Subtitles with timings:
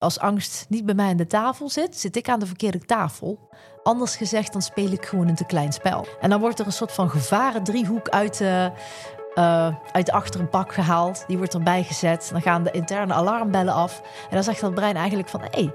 [0.00, 3.48] als angst niet bij mij aan de tafel zit, zit ik aan de verkeerde tafel.
[3.82, 6.06] Anders gezegd, dan speel ik gewoon een te klein spel.
[6.20, 8.70] En dan wordt er een soort van gevaren driehoek uit de,
[9.34, 11.24] uh, uit de achter een pak gehaald.
[11.26, 12.28] Die wordt erbij gezet.
[12.32, 14.00] Dan gaan de interne alarmbellen af.
[14.22, 15.40] En dan zegt dat brein eigenlijk van...
[15.50, 15.74] hey,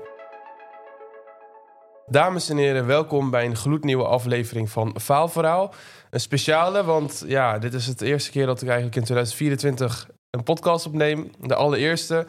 [2.08, 5.74] Dames en heren, welkom bij een gloednieuwe aflevering van Faalverhaal.
[6.10, 10.44] Een speciale, want ja, dit is het eerste keer dat ik eigenlijk in 2024 een
[10.44, 11.32] podcast opneem.
[11.40, 12.26] De allereerste.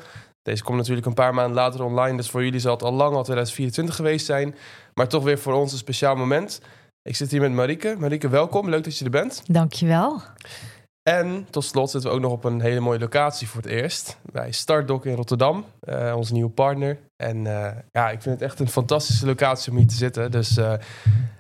[0.46, 3.14] Deze komt natuurlijk een paar maanden later online, dus voor jullie zal het al lang
[3.14, 4.54] al 2024 geweest zijn.
[4.94, 6.60] Maar toch weer voor ons een speciaal moment.
[7.02, 7.96] Ik zit hier met Marieke.
[7.98, 8.68] Marieke, welkom.
[8.68, 9.42] Leuk dat je er bent.
[9.46, 10.20] Dankjewel.
[11.02, 14.18] En tot slot zitten we ook nog op een hele mooie locatie voor het eerst.
[14.32, 16.98] Bij Startdock in Rotterdam, uh, onze nieuwe partner.
[17.16, 20.30] En uh, ja, ik vind het echt een fantastische locatie om hier te zitten.
[20.30, 20.72] Dus uh,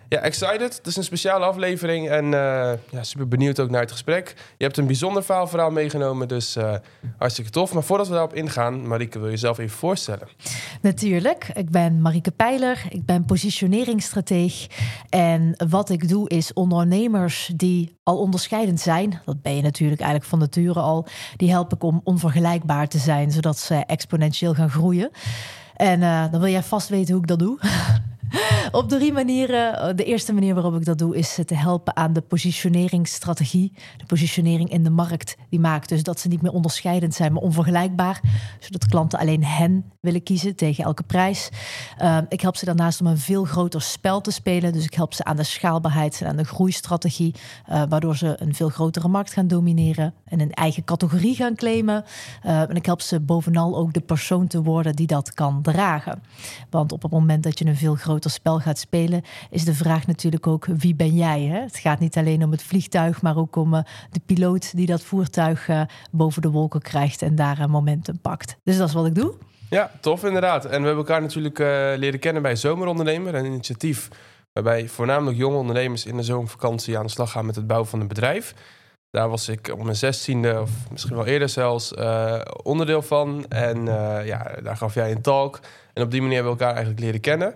[0.08, 0.76] ja, excited.
[0.76, 2.30] Het is een speciale aflevering en uh,
[2.90, 4.34] ja, super benieuwd ook naar het gesprek.
[4.56, 6.74] Je hebt een bijzonder verhaal meegenomen, dus uh,
[7.18, 7.72] hartstikke tof.
[7.72, 10.28] Maar voordat we daarop ingaan, Marieke, wil je jezelf even voorstellen?
[10.80, 11.50] Natuurlijk.
[11.54, 12.86] Ik ben Marieke Pijler.
[12.88, 14.66] Ik ben positioneringsstrateeg.
[15.08, 20.30] En wat ik doe is ondernemers die al onderscheidend zijn, dat ben je natuurlijk eigenlijk
[20.30, 25.10] van nature al, die help ik om onvergelijkbaar te zijn, zodat ze exponentieel gaan groeien.
[25.76, 27.58] En uh, dan wil jij vast weten hoe ik dat doe.
[28.80, 29.96] op drie manieren.
[29.96, 33.72] De eerste manier waarop ik dat doe is te helpen aan de positioneringsstrategie.
[33.96, 35.36] De positionering in de markt.
[35.50, 38.20] Die maakt dus dat ze niet meer onderscheidend zijn, maar onvergelijkbaar.
[38.60, 41.48] Zodat klanten alleen hen willen kiezen tegen elke prijs.
[42.02, 44.72] Uh, ik help ze daarnaast om een veel groter spel te spelen.
[44.72, 47.34] Dus ik help ze aan de schaalbaarheid en aan de groeistrategie.
[47.70, 50.14] Uh, waardoor ze een veel grotere markt gaan domineren.
[50.24, 52.04] En een eigen categorie gaan claimen.
[52.44, 56.22] Uh, en ik help ze bovenal ook de persoon te worden die dat kan dragen.
[56.70, 60.06] Want op het moment dat je een veel groter spel gaat spelen, is de vraag
[60.06, 61.42] natuurlijk ook wie ben jij?
[61.42, 61.60] Hè?
[61.60, 65.02] Het gaat niet alleen om het vliegtuig, maar ook om uh, de piloot die dat
[65.02, 68.56] voertuig uh, boven de wolken krijgt en daar een momentum pakt.
[68.62, 69.34] Dus dat is wat ik doe.
[69.70, 70.64] Ja, tof inderdaad.
[70.64, 74.08] En we hebben elkaar natuurlijk uh, leren kennen bij Zomerondernemer, een initiatief
[74.52, 78.00] waarbij voornamelijk jonge ondernemers in de zomervakantie aan de slag gaan met het bouwen van
[78.00, 78.54] een bedrijf.
[79.10, 83.44] Daar was ik op mijn zestiende, of misschien wel eerder zelfs, uh, onderdeel van.
[83.48, 85.60] En uh, ja, daar gaf jij een talk.
[85.92, 87.54] En op die manier hebben we elkaar eigenlijk leren kennen.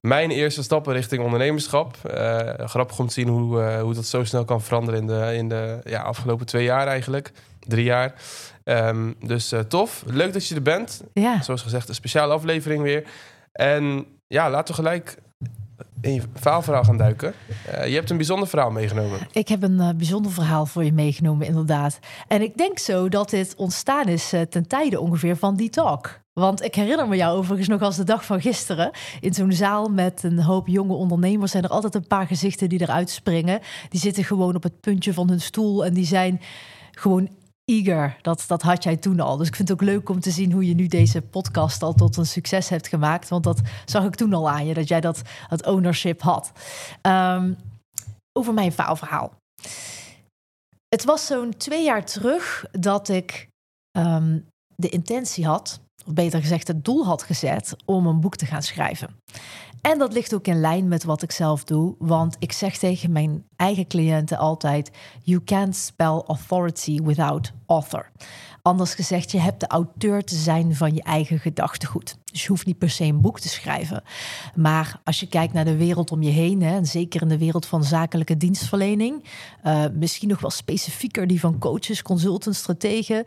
[0.00, 1.96] Mijn eerste stappen richting ondernemerschap.
[2.58, 5.80] Grappig om te zien hoe, hoe dat zo snel kan veranderen in de, in de
[5.84, 7.32] ja, afgelopen twee jaar eigenlijk.
[7.60, 8.14] Drie jaar.
[8.64, 10.02] Um, dus tof.
[10.06, 11.02] Leuk dat je er bent.
[11.12, 11.42] Ja.
[11.42, 13.04] Zoals gezegd, een speciale aflevering weer.
[13.52, 15.16] En ja, laten we gelijk
[16.00, 17.34] in je verhaalverhaal gaan duiken.
[17.74, 19.18] Uh, je hebt een bijzonder verhaal meegenomen.
[19.32, 21.98] Ik heb een uh, bijzonder verhaal voor je meegenomen, inderdaad.
[22.28, 26.20] En ik denk zo dat dit ontstaan is ten tijde ongeveer van die talk.
[26.32, 28.90] Want ik herinner me jou overigens nog als de dag van gisteren.
[29.20, 32.80] In zo'n zaal met een hoop jonge ondernemers zijn er altijd een paar gezichten die
[32.80, 33.60] eruit springen.
[33.88, 36.40] Die zitten gewoon op het puntje van hun stoel en die zijn
[36.90, 37.28] gewoon
[37.64, 38.16] eager.
[38.22, 39.36] Dat, dat had jij toen al.
[39.36, 41.94] Dus ik vind het ook leuk om te zien hoe je nu deze podcast al
[41.94, 43.28] tot een succes hebt gemaakt.
[43.28, 46.52] Want dat zag ik toen al aan je, dat jij dat, dat ownership had.
[47.02, 47.56] Um,
[48.32, 49.32] over mijn faalverhaal.
[50.88, 53.48] Het was zo'n twee jaar terug dat ik
[53.98, 54.46] um,
[54.76, 58.62] de intentie had, of beter gezegd het doel had gezet, om een boek te gaan
[58.62, 59.16] schrijven.
[59.84, 63.12] En dat ligt ook in lijn met wat ik zelf doe, want ik zeg tegen
[63.12, 64.90] mijn eigen cliënten altijd:
[65.22, 68.10] You can't spell authority without author.
[68.62, 72.18] Anders gezegd, je hebt de auteur te zijn van je eigen gedachtegoed.
[72.24, 74.02] Dus je hoeft niet per se een boek te schrijven.
[74.54, 77.38] Maar als je kijkt naar de wereld om je heen, hè, en zeker in de
[77.38, 79.24] wereld van zakelijke dienstverlening,
[79.64, 83.24] uh, misschien nog wel specifieker die van coaches, consultants, strategen,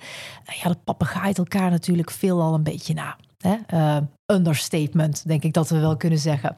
[0.62, 3.18] ja, dat papegaait elkaar natuurlijk veel al een beetje na.
[3.48, 3.78] Hè?
[3.78, 6.56] Uh, understatement, denk ik dat we wel kunnen zeggen.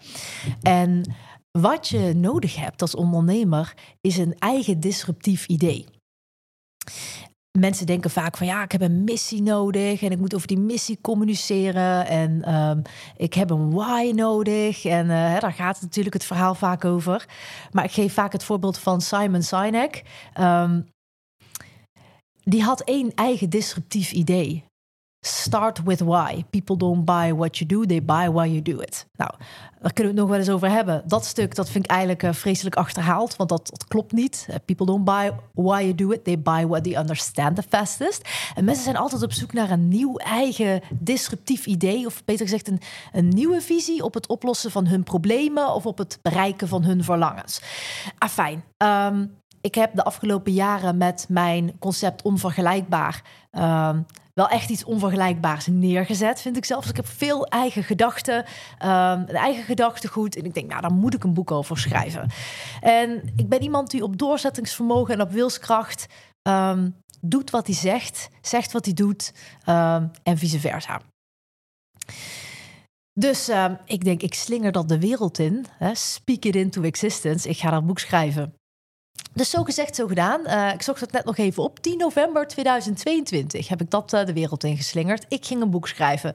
[0.62, 1.14] En
[1.52, 5.86] wat je nodig hebt als ondernemer is een eigen disruptief idee.
[7.58, 10.60] Mensen denken vaak van ja, ik heb een missie nodig en ik moet over die
[10.60, 12.82] missie communiceren en um,
[13.18, 17.26] ik heb een why nodig en hè, daar gaat natuurlijk het verhaal vaak over.
[17.72, 20.04] Maar ik geef vaak het voorbeeld van Simon Sinek.
[20.40, 20.88] Um,
[22.44, 24.64] die had één eigen disruptief idee.
[25.22, 26.46] Start with why.
[26.50, 29.08] People don't buy what you do, they buy why you do it.
[29.16, 29.32] Nou,
[29.82, 31.04] daar kunnen we het nog wel eens over hebben.
[31.06, 34.48] Dat stuk, dat vind ik eigenlijk uh, vreselijk achterhaald, want dat, klopt niet.
[34.50, 38.30] Uh, people don't buy why you do it, they buy what they understand the fastest.
[38.56, 42.68] En mensen zijn altijd op zoek naar een nieuw eigen disruptief idee, of beter gezegd
[42.68, 46.84] een, een nieuwe visie op het oplossen van hun problemen of op het bereiken van
[46.84, 47.62] hun verlangens.
[48.18, 48.64] Afijn.
[48.78, 53.22] Um, ik heb de afgelopen jaren met mijn concept onvergelijkbaar
[53.52, 54.06] um,
[54.40, 56.82] wel echt iets onvergelijkbaars neergezet, vind ik zelf.
[56.82, 58.46] Dus ik heb veel eigen gedachten, um,
[58.80, 60.36] een eigen gedachtegoed.
[60.36, 62.30] En ik denk, nou, daar moet ik een boek over schrijven.
[62.82, 66.06] En ik ben iemand die op doorzettingsvermogen en op wilskracht
[66.48, 69.34] um, doet wat hij zegt, zegt wat hij doet
[69.66, 71.02] um, en vice versa.
[73.14, 75.66] Dus ehm, ik denk, ik slinger dat de wereld in.
[75.78, 77.50] Hè, speak it into existence.
[77.50, 78.54] Ik ga dat boek schrijven.
[79.40, 80.42] Dus zo gezegd, zo gedaan.
[80.46, 81.80] Uh, ik zocht het net nog even op.
[81.80, 85.26] 10 november 2022 heb ik dat uh, de wereld ingeslingerd.
[85.30, 86.34] Ik ging een boek schrijven.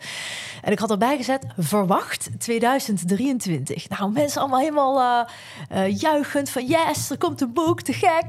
[0.63, 3.89] En ik had erbij gezet, verwacht 2023.
[3.89, 5.27] Nou, mensen allemaal helemaal
[5.73, 6.67] uh, juichend van...
[6.67, 8.25] yes, er komt een boek, te gek.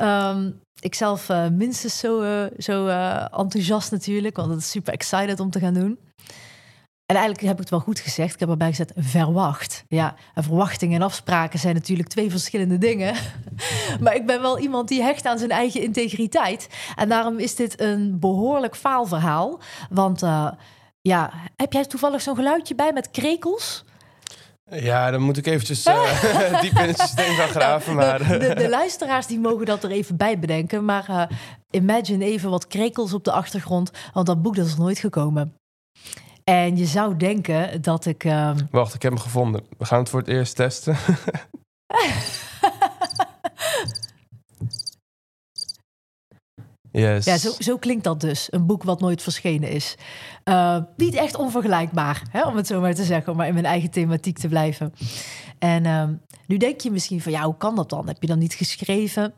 [0.00, 2.22] Um, ik zelf minstens zo,
[2.58, 2.86] zo
[3.32, 4.36] enthousiast natuurlijk.
[4.36, 5.98] Want het is super excited om te gaan doen.
[7.08, 8.34] En eigenlijk heb ik het wel goed gezegd.
[8.34, 9.84] Ik heb erbij gezet verwacht.
[9.88, 13.14] Ja, en verwachtingen en afspraken zijn natuurlijk twee verschillende dingen.
[14.02, 16.68] maar ik ben wel iemand die hecht aan zijn eigen integriteit.
[16.96, 19.60] En daarom is dit een behoorlijk faalverhaal.
[19.90, 20.50] Want uh,
[21.00, 23.84] ja, heb jij toevallig zo'n geluidje bij met krekels?
[24.70, 27.94] Ja, dan moet ik eventjes uh, diep in het systeem gaan graven.
[27.94, 28.38] Maar...
[28.38, 30.84] De, de, luisteraars die mogen dat er even bij bedenken.
[30.84, 31.22] Maar uh,
[31.70, 33.90] imagine even wat krekels op de achtergrond.
[34.12, 35.56] Want dat boek dat is nooit gekomen.
[36.48, 38.24] En je zou denken dat ik.
[38.24, 38.50] Uh...
[38.70, 39.64] Wacht, ik heb hem gevonden.
[39.78, 40.96] We gaan het voor het eerst testen.
[46.90, 47.24] yes.
[47.24, 48.52] Ja, zo, zo, klinkt dat dus.
[48.52, 49.96] Een boek wat nooit verschenen is.
[50.44, 53.66] Uh, niet echt onvergelijkbaar, hè, om het zo maar te zeggen, om maar in mijn
[53.66, 54.94] eigen thematiek te blijven.
[55.58, 56.08] En uh,
[56.46, 58.06] nu denk je misschien van ja, hoe kan dat dan?
[58.06, 59.34] Heb je dan niet geschreven?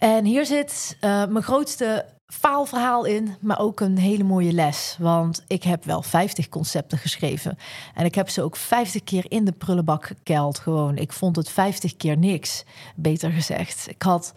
[0.00, 4.96] En hier zit uh, mijn grootste faalverhaal in, maar ook een hele mooie les.
[4.98, 7.58] Want ik heb wel 50 concepten geschreven.
[7.94, 10.58] En ik heb ze ook 50 keer in de prullenbak gekeld.
[10.58, 10.96] Gewoon.
[10.96, 12.64] Ik vond het 50 keer niks,
[12.96, 13.88] beter gezegd.
[13.88, 14.32] Ik had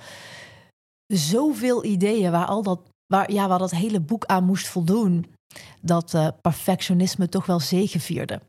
[1.08, 5.26] zoveel ideeën waar al dat, waar, ja, waar dat hele boek aan moest voldoen.
[5.82, 8.40] Dat uh, perfectionisme toch wel zegevierde.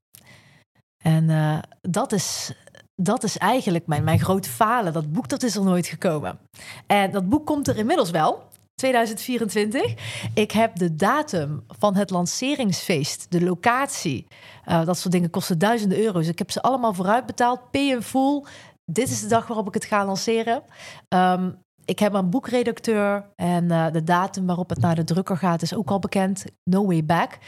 [1.02, 2.52] En uh, dat is
[2.96, 4.93] dat is eigenlijk mijn, mijn grote falen.
[4.93, 6.38] Dat boek dat is er nooit gekomen.
[6.87, 8.52] En dat boek komt er inmiddels wel.
[8.75, 9.94] 2024.
[10.35, 14.26] Ik heb de datum van het lanceringsfeest, de locatie.
[14.67, 16.29] Uh, dat soort dingen kosten duizenden euro's.
[16.29, 18.44] Ik heb ze allemaal vooruit betaald, pay in full.
[18.85, 20.62] Dit is de dag waarop ik het ga lanceren.
[21.08, 25.62] Um, ik heb een boekredacteur en uh, de datum waarop het naar de drukker gaat
[25.62, 26.44] is ook al bekend.
[26.64, 27.38] No way back.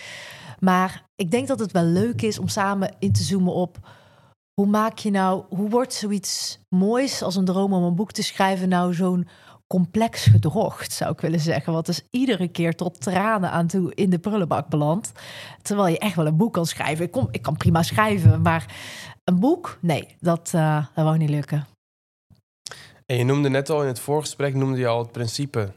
[0.59, 3.79] Maar ik denk dat het wel leuk is om samen in te zoomen op
[4.61, 8.23] hoe maak je nou, hoe wordt zoiets moois als een droom om een boek te
[8.23, 9.29] schrijven nou zo'n
[9.67, 11.73] complex gedrocht, zou ik willen zeggen.
[11.73, 15.13] Wat dus iedere keer tot tranen aan toe in de prullenbak belandt.
[15.63, 17.05] Terwijl je echt wel een boek kan schrijven.
[17.05, 18.75] Ik, kom, ik kan prima schrijven, maar
[19.25, 21.67] een boek, nee, dat, uh, dat wou niet lukken.
[23.07, 25.73] En je noemde net al in het voorgesprek, noemde je al het principe...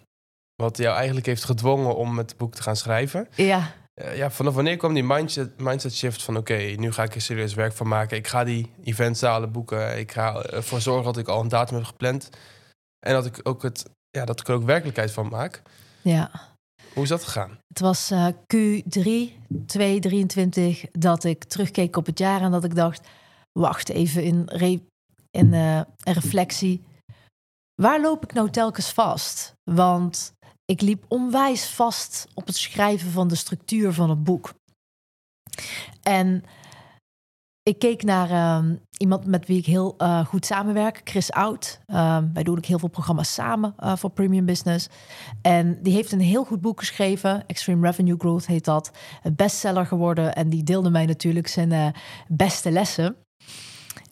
[0.55, 3.27] wat jou eigenlijk heeft gedwongen om het boek te gaan schrijven.
[3.35, 3.71] Ja.
[3.99, 6.37] Eh, ja, vanaf wanneer kwam die mindset, mindset shift van...
[6.37, 8.17] oké, nu ga ik er serieus werk van maken.
[8.17, 9.99] Ik ga die eventzalen boeken.
[9.99, 12.29] Ik ga ervoor zorgen dat ik al een datum heb gepland...
[12.99, 15.61] En dat ik ook het, ja, dat ik er ook werkelijkheid van maak.
[16.01, 16.31] Ja.
[16.93, 17.59] Hoe is dat gegaan?
[17.67, 19.07] Het was uh, Q3
[19.65, 23.07] 2023 dat ik terugkeek op het jaar en dat ik dacht:
[23.51, 24.81] wacht even in, re
[25.31, 26.83] in uh, reflectie.
[27.81, 29.53] Waar loop ik nou telkens vast?
[29.63, 30.33] Want
[30.69, 34.53] ik liep onwijs vast op het schrijven van de structuur van het boek.
[36.01, 36.43] En
[37.63, 41.79] ik keek naar uh, iemand met wie ik heel uh, goed samenwerk, Chris Oud.
[41.87, 44.89] Uh, wij doen ook heel veel programma's samen uh, voor Premium Business.
[45.41, 47.47] En die heeft een heel goed boek geschreven.
[47.47, 48.91] Extreme Revenue Growth heet dat.
[49.35, 50.35] Bestseller geworden.
[50.35, 51.87] En die deelde mij natuurlijk zijn eh,
[52.27, 53.15] beste lessen.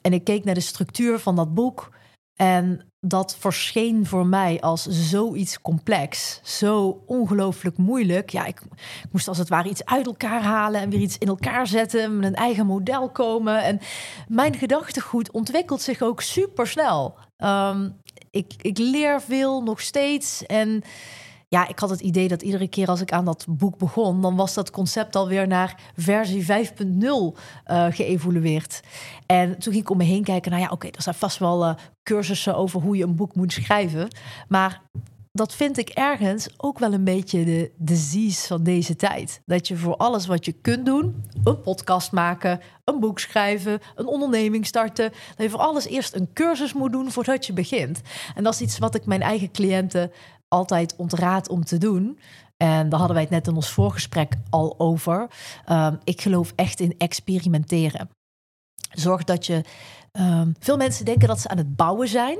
[0.00, 1.96] En ik keek naar de structuur van dat boek.
[2.38, 8.30] En dat verscheen voor mij als zoiets complex, zo ongelooflijk moeilijk.
[8.30, 8.60] Ja, ik,
[9.02, 12.16] ik, moest als het ware iets uit elkaar halen en weer iets in elkaar zetten,
[12.16, 13.62] met een eigen model komen.
[13.62, 13.80] En
[14.28, 17.18] mijn gedachtegoed ontwikkelt zich ook super snel.
[17.36, 20.82] Um, ik, ik leer veel nog steeds en
[21.48, 24.36] ja, ik had het idee dat iedere keer als ik aan dat boek begon, dan
[24.36, 28.80] was dat concept alweer naar versie 5.0 uh, geëvolueerd.
[29.26, 31.64] En toen ging ik om me heen kijken, nou ja, oké, er zijn vast wel
[31.64, 34.08] uh, cursussen over hoe je een boek moet schrijven.
[34.48, 34.82] Maar
[35.32, 39.42] dat vind ik ergens ook wel een beetje de disease van deze tijd.
[39.46, 44.06] Dat je voor alles wat je kunt doen, een podcast maken, een boek schrijven, een
[44.06, 48.00] onderneming starten, dat je voor alles eerst een cursus moet doen voordat je begint.
[48.34, 50.10] En dat is iets wat ik mijn eigen cliënten
[50.48, 52.18] altijd ontraad om te doen.
[52.56, 55.30] En daar hadden wij het net in ons voorgesprek al over.
[55.68, 58.08] Um, ik geloof echt in experimenteren.
[58.90, 59.64] Zorg dat je.
[60.12, 62.38] Um, veel mensen denken dat ze aan het bouwen zijn,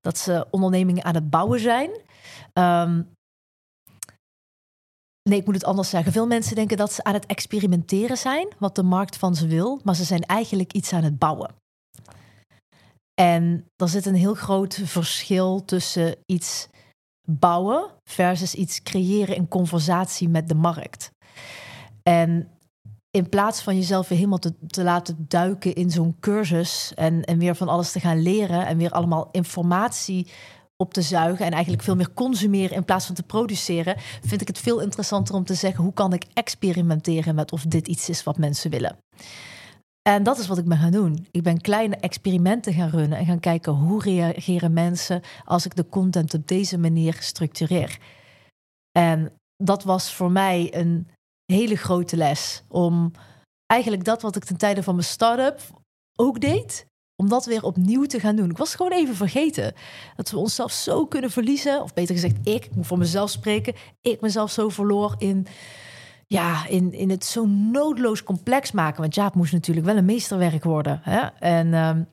[0.00, 1.90] dat ze ondernemingen aan het bouwen zijn.
[2.52, 3.08] Um,
[5.28, 6.12] nee, ik moet het anders zeggen.
[6.12, 9.80] Veel mensen denken dat ze aan het experimenteren zijn, wat de markt van ze wil,
[9.84, 11.54] maar ze zijn eigenlijk iets aan het bouwen.
[13.14, 16.68] En er zit een heel groot verschil tussen iets
[17.38, 21.12] bouwen versus iets creëren in conversatie met de markt.
[22.02, 22.48] En
[23.10, 27.38] in plaats van jezelf weer helemaal te, te laten duiken in zo'n cursus en, en
[27.38, 30.26] weer van alles te gaan leren en weer allemaal informatie
[30.76, 34.48] op te zuigen en eigenlijk veel meer consumeren in plaats van te produceren, vind ik
[34.48, 38.22] het veel interessanter om te zeggen hoe kan ik experimenteren met of dit iets is
[38.22, 38.96] wat mensen willen.
[40.10, 41.26] En dat is wat ik ben gaan doen.
[41.30, 45.88] Ik ben kleine experimenten gaan runnen en gaan kijken hoe reageren mensen als ik de
[45.88, 47.98] content op deze manier structureer.
[48.98, 51.08] En dat was voor mij een
[51.52, 53.12] hele grote les om
[53.66, 55.60] eigenlijk dat wat ik ten tijde van mijn start-up
[56.16, 56.86] ook deed,
[57.16, 58.50] om dat weer opnieuw te gaan doen.
[58.50, 59.74] Ik was gewoon even vergeten
[60.16, 63.74] dat we onszelf zo kunnen verliezen, of beter gezegd, ik, ik moet voor mezelf spreken,
[64.00, 65.46] ik mezelf zo verloor in,
[66.34, 69.00] ja, in, in het zo noodloos complex maken.
[69.00, 71.00] Want Jaap moest natuurlijk wel een meesterwerk worden.
[71.02, 71.20] Hè?
[71.38, 72.08] En um,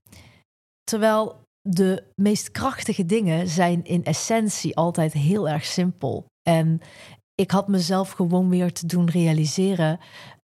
[0.83, 6.25] terwijl de meest krachtige dingen zijn in essentie altijd heel erg simpel.
[6.49, 6.81] En
[7.35, 9.99] ik had mezelf gewoon weer te doen realiseren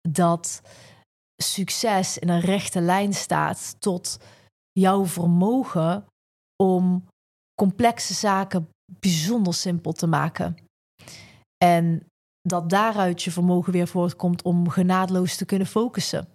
[0.08, 0.62] dat
[1.42, 4.18] succes in een rechte lijn staat tot
[4.72, 6.04] jouw vermogen
[6.62, 7.04] om
[7.54, 8.68] complexe zaken
[9.00, 10.56] bijzonder simpel te maken.
[11.64, 12.06] En
[12.42, 16.28] dat daaruit je vermogen weer voortkomt om genadeloos te kunnen focussen.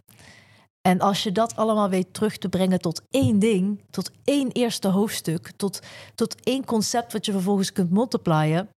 [0.81, 4.87] En als je dat allemaal weet terug te brengen tot één ding, tot één eerste
[4.87, 5.79] hoofdstuk, tot,
[6.15, 8.69] tot één concept wat je vervolgens kunt multiplyen.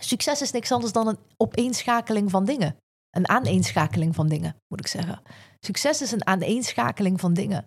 [0.00, 2.76] Succes is niks anders dan een opeenschakeling van dingen.
[3.10, 5.22] Een aaneenschakeling van dingen, moet ik zeggen.
[5.60, 7.66] Succes is een aaneenschakeling van dingen.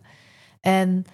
[0.60, 1.06] En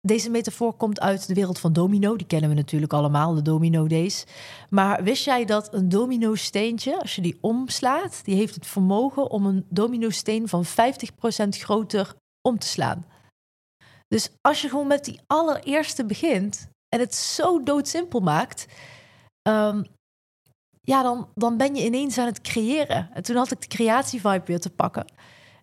[0.00, 2.16] deze metafoor komt uit de wereld van domino.
[2.16, 4.24] Die kennen we natuurlijk allemaal, de domino days.
[4.70, 9.30] Maar wist jij dat een domino steentje, als je die omslaat, die heeft het vermogen
[9.30, 10.68] om een domino steen van 50%
[11.48, 12.14] groter
[12.48, 13.04] om te slaan.
[14.08, 18.66] Dus als je gewoon met die allereerste begint en het zo doodsimpel maakt,
[19.48, 19.84] um,
[20.80, 23.10] ja, dan, dan ben je ineens aan het creëren.
[23.12, 25.04] En toen had ik de creatievibe weer te pakken.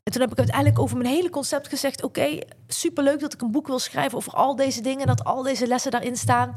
[0.08, 3.52] En toen heb ik uiteindelijk over mijn hele concept gezegd: Oké, superleuk dat ik een
[3.52, 6.56] boek wil schrijven over al deze dingen, dat al deze lessen daarin staan.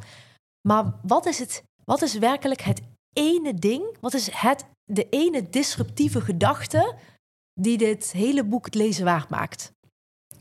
[0.69, 1.63] Maar wat is het?
[1.85, 2.81] Wat is werkelijk het
[3.13, 3.97] ene ding?
[4.01, 6.95] Wat is het, de ene disruptieve gedachte
[7.55, 9.73] die dit hele boek het lezen waard maakt?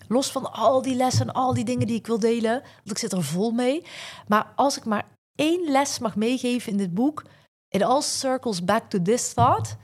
[0.08, 2.98] Los van al die lessen en al die dingen die ik wil delen, want ik
[2.98, 3.86] zit er vol mee.
[4.28, 7.24] Maar als ik maar één les mag meegeven in dit boek,
[7.70, 9.78] it all circles back to this thought.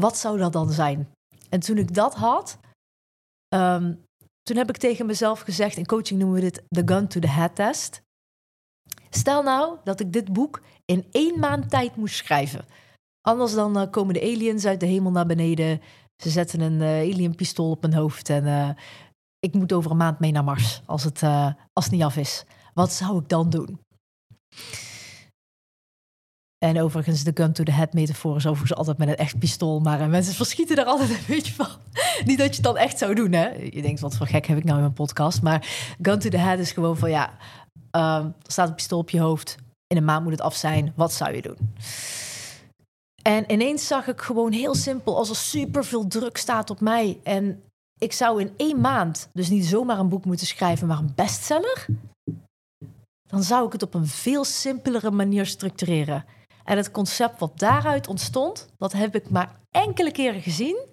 [0.00, 1.16] Wat zou dat dan zijn?
[1.48, 2.58] En toen ik dat had,
[3.48, 3.94] ehm,
[4.42, 7.28] toen heb ik tegen mezelf gezegd, in coaching noemen we dit de gun to the
[7.28, 8.02] head test.
[9.10, 12.64] Stel nou dat ik dit boek in één maand tijd moest schrijven.
[13.20, 15.80] Anders dan uh, komen de aliens uit de hemel naar beneden.
[16.22, 18.70] Ze zetten een uh, alienpistool op mijn hoofd en uh,
[19.38, 21.22] ik moet over een maand mee naar Mars als het,
[21.72, 22.44] als het niet af is.
[22.74, 23.80] Wat zou ik dan doen?
[26.58, 29.80] En overigens, de gun to the head metafoor is overigens altijd met een echt pistool.
[29.80, 31.68] Maar uh, mensen verschieten er altijd een beetje van.
[32.24, 33.48] Niet dat je het dan echt zou doen, hè.
[33.48, 35.42] Je denkt, wat voor gek heb ik nou in mijn podcast.
[35.42, 35.66] Maar
[36.02, 37.30] gun to the head is gewoon van, ja...
[37.90, 39.56] Um, er staat een pistool op je hoofd.
[39.86, 40.92] In een maand moet het af zijn.
[40.96, 41.56] Wat zou je doen?
[43.22, 45.16] En ineens zag ik gewoon heel simpel...
[45.16, 47.20] als er super veel druk staat op mij...
[47.22, 47.62] en
[47.98, 50.86] ik zou in één maand dus niet zomaar een boek moeten schrijven...
[50.86, 51.86] maar een bestseller...
[53.28, 56.24] dan zou ik het op een veel simpelere manier structureren...
[56.68, 60.86] En het concept wat daaruit ontstond, dat heb ik maar enkele keren gezien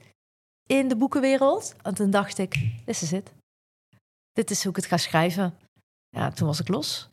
[0.66, 1.76] in de boekenwereld.
[1.82, 2.52] En toen dacht ik,
[2.86, 3.34] dit is het.
[4.32, 5.58] Dit is hoe ik het ga schrijven.
[6.10, 7.10] Ja, toen was ik los.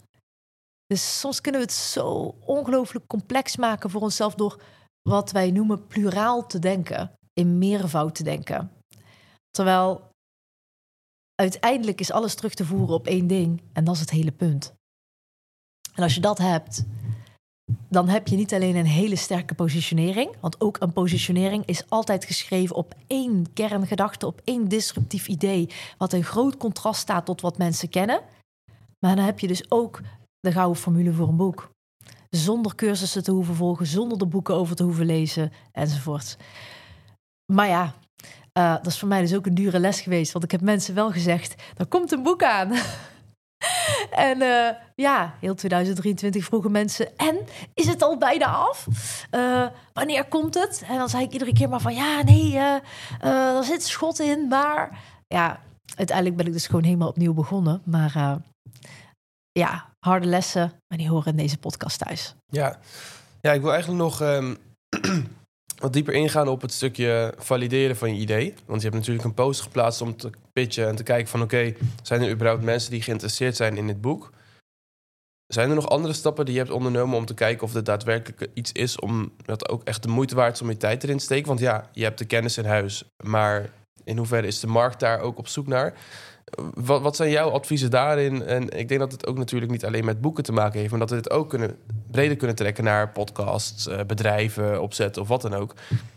[0.86, 4.62] Dus soms kunnen we het zo ongelooflijk complex maken voor onszelf door
[5.02, 8.72] wat wij noemen pluraal te denken, in meervoud te denken.
[9.50, 10.10] Terwijl
[11.34, 14.72] uiteindelijk is alles terug te voeren op één ding en dat is het hele punt.
[15.94, 16.84] En als je dat hebt,
[17.88, 22.24] dan heb je niet alleen een hele sterke positionering, want ook een positionering is altijd
[22.24, 27.58] geschreven op één kerngedachte, op één disruptief idee, wat in groot contrast staat tot wat
[27.58, 28.20] mensen kennen.
[28.98, 30.00] Maar dan heb je dus ook
[30.40, 31.70] de gouden formule voor een boek.
[32.30, 36.36] Zonder cursussen te hoeven volgen, zonder de boeken over te hoeven lezen enzovoort.
[37.52, 37.94] Maar ja,
[38.58, 40.32] uh, dat is voor mij dus ook een dure les geweest.
[40.32, 42.72] Want ik heb mensen wel gezegd: er komt een boek aan.
[44.10, 47.38] En uh, ja, heel 2023 vroegen mensen: En
[47.74, 48.86] is het al bijna af?
[49.30, 50.84] Uh, wanneer komt het?
[50.88, 54.48] En dan zei ik iedere keer maar van: Ja, nee, uh, er zit schot in.
[54.48, 55.60] Maar ja,
[55.96, 57.82] uiteindelijk ben ik dus gewoon helemaal opnieuw begonnen.
[57.84, 58.40] Maar
[59.52, 62.34] ja, harde lessen, maar die horen in deze podcast thuis.
[62.46, 62.78] Ja,
[63.40, 64.20] ja ik wil eigenlijk nog.
[64.20, 64.56] Um
[65.82, 68.54] wat dieper ingaan op het stukje valideren van je idee.
[68.66, 71.42] Want je hebt natuurlijk een post geplaatst om te pitchen en te kijken van...
[71.42, 74.30] oké, zijn er überhaupt mensen die geïnteresseerd zijn in dit boek?
[75.46, 78.50] Zijn er nog andere stappen die je hebt ondernomen om te kijken of het daadwerkelijk
[78.54, 78.98] iets is...
[78.98, 81.48] om dat ook echt de moeite waard is om je tijd erin te steken?
[81.48, 83.70] Want ja, je hebt de kennis in huis, maar
[84.04, 85.94] in hoeverre is de markt daar ook op zoek naar?
[86.74, 88.42] Wat, wat zijn jouw adviezen daarin?
[88.42, 91.00] En ik denk dat het ook natuurlijk niet alleen met boeken te maken heeft, maar
[91.00, 91.76] dat we het ook kunnen,
[92.10, 95.74] breder kunnen trekken naar podcasts, eh, bedrijven opzetten of wat dan ook.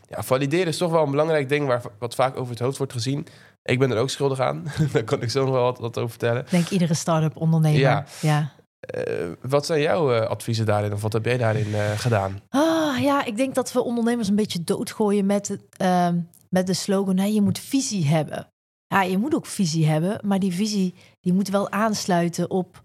[0.10, 2.94] Ja, valideren is toch wel een belangrijk ding waar, wat vaak over het hoofd wordt
[2.94, 3.28] gezien.
[3.64, 4.64] Ik ben er ook schuldig aan.
[4.94, 6.42] Daar kan ik zo nog wel wat, wat over vertellen.
[6.42, 7.80] Ik denk iedere start-up ondernemer.
[7.80, 8.06] Ja.
[8.22, 8.52] ja.
[8.96, 12.42] Uh, wat zijn jouw uh, adviezen daarin of wat heb jij daarin uh, gedaan?
[12.50, 17.34] Ah, ja, ik denk dat we ondernemers een beetje doodgooien met, ehm, met de slogan:
[17.34, 18.48] je moet visie hebben.
[18.88, 22.84] Ja, je moet ook visie hebben, maar die visie die moet wel aansluiten op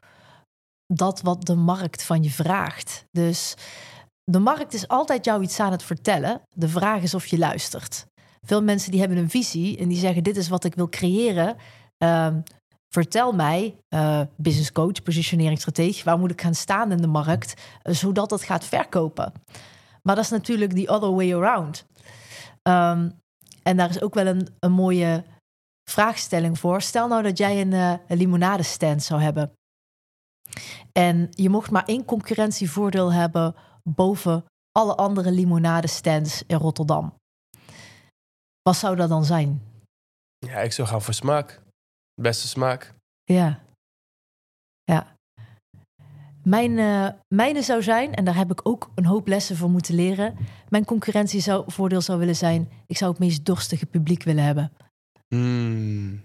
[0.86, 3.04] dat wat de markt van je vraagt.
[3.10, 3.54] Dus
[4.24, 6.40] de markt is altijd jou iets aan het vertellen.
[6.54, 8.06] De vraag is of je luistert.
[8.46, 11.56] Veel mensen die hebben een visie en die zeggen: dit is wat ik wil creëren.
[11.96, 12.40] Ehm,
[12.88, 17.94] vertel mij, uh, business coach, positioneringsstrategie, waar moet ik gaan staan in de markt, uh,
[17.94, 19.32] zodat het gaat verkopen.
[20.02, 21.86] Maar dat is natuurlijk the other way around.
[22.62, 23.18] Um,
[23.62, 25.24] en daar is ook wel een, een mooie
[25.90, 26.82] vraagstelling voor.
[26.82, 29.52] Stel nou dat jij een, uh, een limonadestand zou hebben.
[30.92, 37.14] En je mocht maar één concurrentievoordeel hebben boven alle andere limonadestands in Rotterdam.
[38.62, 39.62] Wat zou dat dan zijn?
[40.38, 41.60] Ja, ik zou gaan voor smaak.
[42.14, 42.94] Beste smaak.
[43.24, 43.60] Ja.
[44.84, 45.14] Ja.
[46.42, 49.94] Mijn, uh, mijne zou zijn, en daar heb ik ook een hoop lessen voor moeten
[49.94, 50.36] leren.
[50.68, 54.72] Mijn concurrentievoordeel zou willen zijn: ik zou het meest dorstige publiek willen hebben.
[55.34, 56.22] Hmm.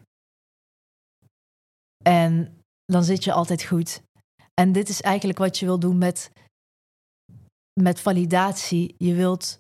[2.04, 4.02] En dan zit je altijd goed.
[4.54, 6.32] En dit is eigenlijk wat je wil doen met,
[7.80, 8.96] met validatie.
[8.98, 9.60] Je wilt,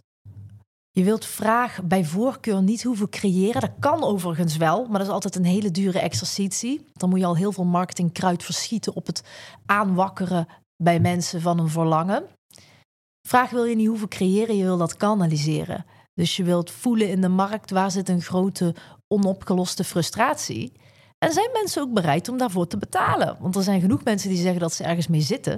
[0.92, 3.62] je wilt vraag bij voorkeur niet hoeven creëren.
[3.62, 6.86] Dat kan overigens wel, maar dat is altijd een hele dure exercitie.
[6.94, 9.24] Dan moet je al heel veel marketingkruid verschieten op het
[9.66, 10.48] aanwakkeren
[10.84, 12.28] bij mensen van een verlangen.
[13.28, 15.86] Vraag wil je niet hoeven creëren, je wil dat kanaliseren.
[16.14, 18.76] Dus je wilt voelen in de markt waar zit een grote
[19.08, 20.72] onopgeloste frustratie.
[21.18, 23.38] En zijn mensen ook bereid om daarvoor te betalen?
[23.40, 25.58] Want er zijn genoeg mensen die zeggen dat ze ergens mee zitten.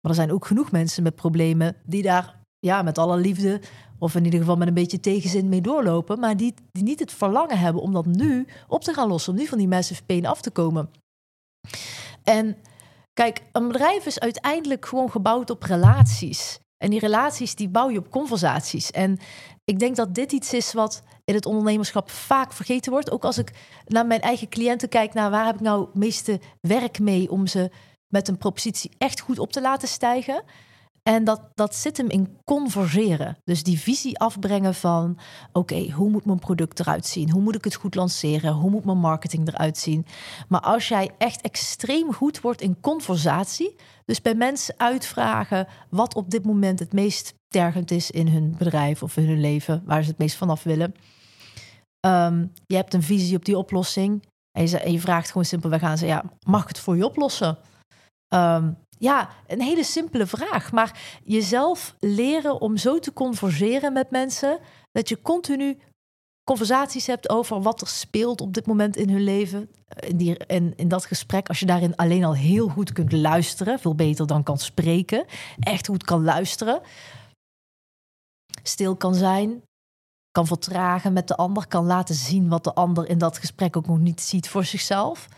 [0.00, 3.60] Maar er zijn ook genoeg mensen met problemen die daar ja, met alle liefde,
[3.98, 7.12] of in ieder geval met een beetje tegenzin mee doorlopen, maar die, die niet het
[7.12, 10.26] verlangen hebben om dat nu op te gaan lossen, om nu van die massive pain
[10.26, 10.90] af te komen.
[12.22, 12.56] En
[13.12, 16.58] kijk, een bedrijf is uiteindelijk gewoon gebouwd op relaties.
[16.78, 18.90] En die relaties die bouw je op conversaties.
[18.90, 19.18] En
[19.64, 23.10] ik denk dat dit iets is wat in het ondernemerschap vaak vergeten wordt.
[23.10, 23.52] Ook als ik
[23.86, 27.46] naar mijn eigen cliënten kijk, naar waar heb ik nou het meeste werk mee om
[27.46, 27.70] ze
[28.08, 30.44] met een propositie echt goed op te laten stijgen.
[31.08, 33.36] En dat, dat zit hem in converseren.
[33.44, 35.18] Dus die visie afbrengen van:
[35.52, 37.30] oké, hoe moet mijn product eruit zien?
[37.30, 38.52] Hoe moet ik het goed lanceren?
[38.52, 40.06] Hoe moet mijn marketing eruit zien?
[40.48, 46.30] Maar als jij echt extreem goed wordt in conversatie, dus bij mensen uitvragen wat op
[46.30, 50.10] dit moment het meest tergend is in hun bedrijf of in hun leven, waar ze
[50.10, 50.94] het meest vanaf willen.
[52.00, 54.22] Ehm, je hebt een visie op die oplossing
[54.58, 57.58] en je, vraagt gewoon simpelweg aan ze: ja, mag ik het voor je oplossen?
[58.34, 60.72] Um, ja, een hele simpele vraag.
[60.72, 64.58] Maar jezelf leren om zo te converseren met mensen
[64.92, 65.78] dat je continu
[66.44, 69.70] conversaties hebt over wat er speelt op dit moment in hun leven.
[70.06, 73.78] In, die, in, in dat gesprek, als je daarin alleen al heel goed kunt luisteren,
[73.78, 75.24] veel beter dan kan spreken,
[75.58, 76.80] echt goed kan luisteren,
[78.62, 79.62] stil kan zijn,
[80.30, 83.86] kan vertragen met de ander, kan laten zien wat de ander in dat gesprek ook
[83.86, 85.28] nog niet ziet voor zichzelf.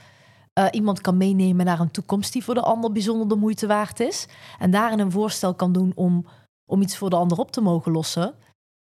[0.60, 4.00] Uh, iemand kan meenemen naar een toekomst die voor de ander bijzonder de moeite waard
[4.00, 4.26] is.
[4.58, 6.26] En daarin een voorstel kan doen om,
[6.70, 8.34] om iets voor de ander op te mogen lossen.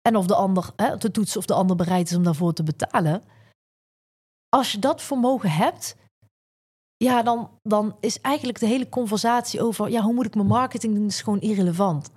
[0.02, 2.62] En of de ander hè, te toetsen of de ander bereid is om daarvoor te
[2.62, 3.22] betalen.
[4.48, 5.96] Als je dat vermogen hebt,
[6.96, 10.94] ja, dan, dan is eigenlijk de hele conversatie over ja, hoe moet ik mijn marketing
[10.94, 12.10] doen, is gewoon irrelevant.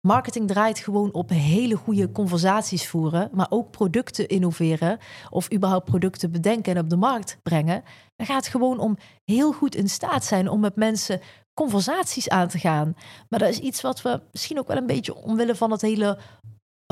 [0.00, 4.98] Marketing draait gewoon op hele goede conversaties voeren, maar ook producten innoveren
[5.30, 7.82] of überhaupt producten bedenken en op de markt brengen.
[8.16, 11.20] Dan gaat het gewoon om heel goed in staat zijn om met mensen
[11.60, 12.94] conversaties aan te gaan.
[13.28, 16.18] Maar dat is iets wat we misschien ook wel een beetje omwille van het hele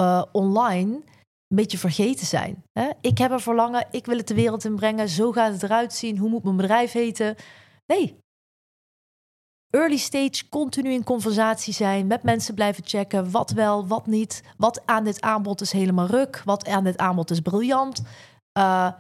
[0.00, 0.94] uh, online
[1.48, 2.64] een beetje vergeten zijn.
[2.72, 2.90] Hè?
[3.00, 6.18] Ik heb een verlangen, ik wil het de wereld inbrengen, zo gaat het eruit zien,
[6.18, 7.34] hoe moet mijn bedrijf heten?
[7.86, 8.16] Nee,
[9.76, 14.86] early stage continu in conversatie zijn, met mensen blijven checken, wat wel, wat niet, wat
[14.86, 18.02] aan dit aanbod is helemaal ruk, wat aan dit aanbod is briljant.
[18.58, 18.92] Uh,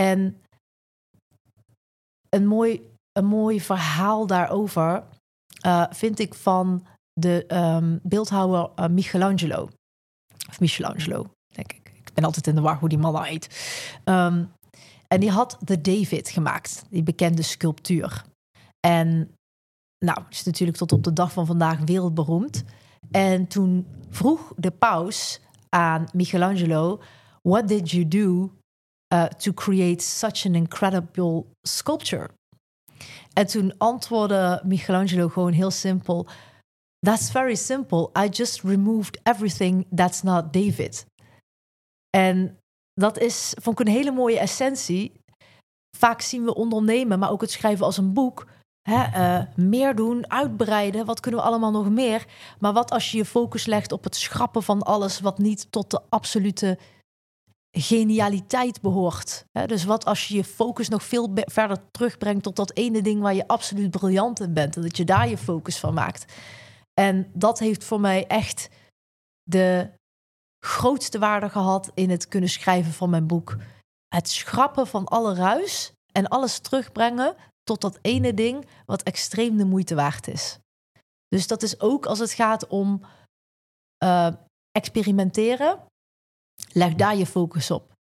[0.00, 0.42] en
[2.28, 5.04] een mooi, een mooi verhaal daarover
[5.66, 9.68] uh, vind ik van de um, beeldhouwer uh, Michelangelo.
[10.48, 11.92] Of Michelangelo, denk ik.
[11.94, 13.48] Ik ben altijd in de war hoe die man heet.
[14.04, 14.52] Um,
[15.08, 18.24] en die had de David gemaakt, die bekende sculptuur.
[18.80, 19.34] En
[20.04, 22.64] nou, is natuurlijk tot op de dag van vandaag wereldberoemd.
[23.10, 27.00] En toen vroeg de paus aan Michelangelo:
[27.42, 28.52] What did you do
[29.14, 32.30] uh, to create such an incredible sculpture?
[33.32, 36.26] En toen antwoordde Michelangelo gewoon heel simpel:
[36.98, 38.10] That's very simple.
[38.24, 41.06] I just removed everything that's not David.
[42.10, 42.58] En
[42.94, 45.12] dat is, vond ik een hele mooie essentie.
[45.96, 48.46] Vaak zien we ondernemen, maar ook het schrijven als een boek.
[48.88, 49.06] Hè,
[49.38, 51.04] uh, meer doen, uitbreiden.
[51.04, 52.24] Wat kunnen we allemaal nog meer?
[52.58, 55.90] Maar wat als je je focus legt op het schrappen van alles wat niet tot
[55.90, 56.78] de absolute
[57.70, 59.44] genialiteit behoort?
[59.52, 59.66] Hè?
[59.66, 63.34] Dus wat als je je focus nog veel verder terugbrengt tot dat ene ding waar
[63.34, 66.32] je absoluut briljant in bent en dat je daar je focus van maakt?
[66.94, 68.68] En dat heeft voor mij echt
[69.42, 69.90] de
[70.64, 73.56] grootste waarde gehad in het kunnen schrijven van mijn boek.
[74.08, 79.64] Het schrappen van alle ruis en alles terugbrengen tot dat ene ding wat extreem de
[79.64, 80.58] moeite waard is.
[81.28, 83.00] Dus dat is ook als het gaat om
[84.04, 84.32] uh,
[84.70, 85.80] experimenteren,
[86.72, 87.92] leg daar je focus op.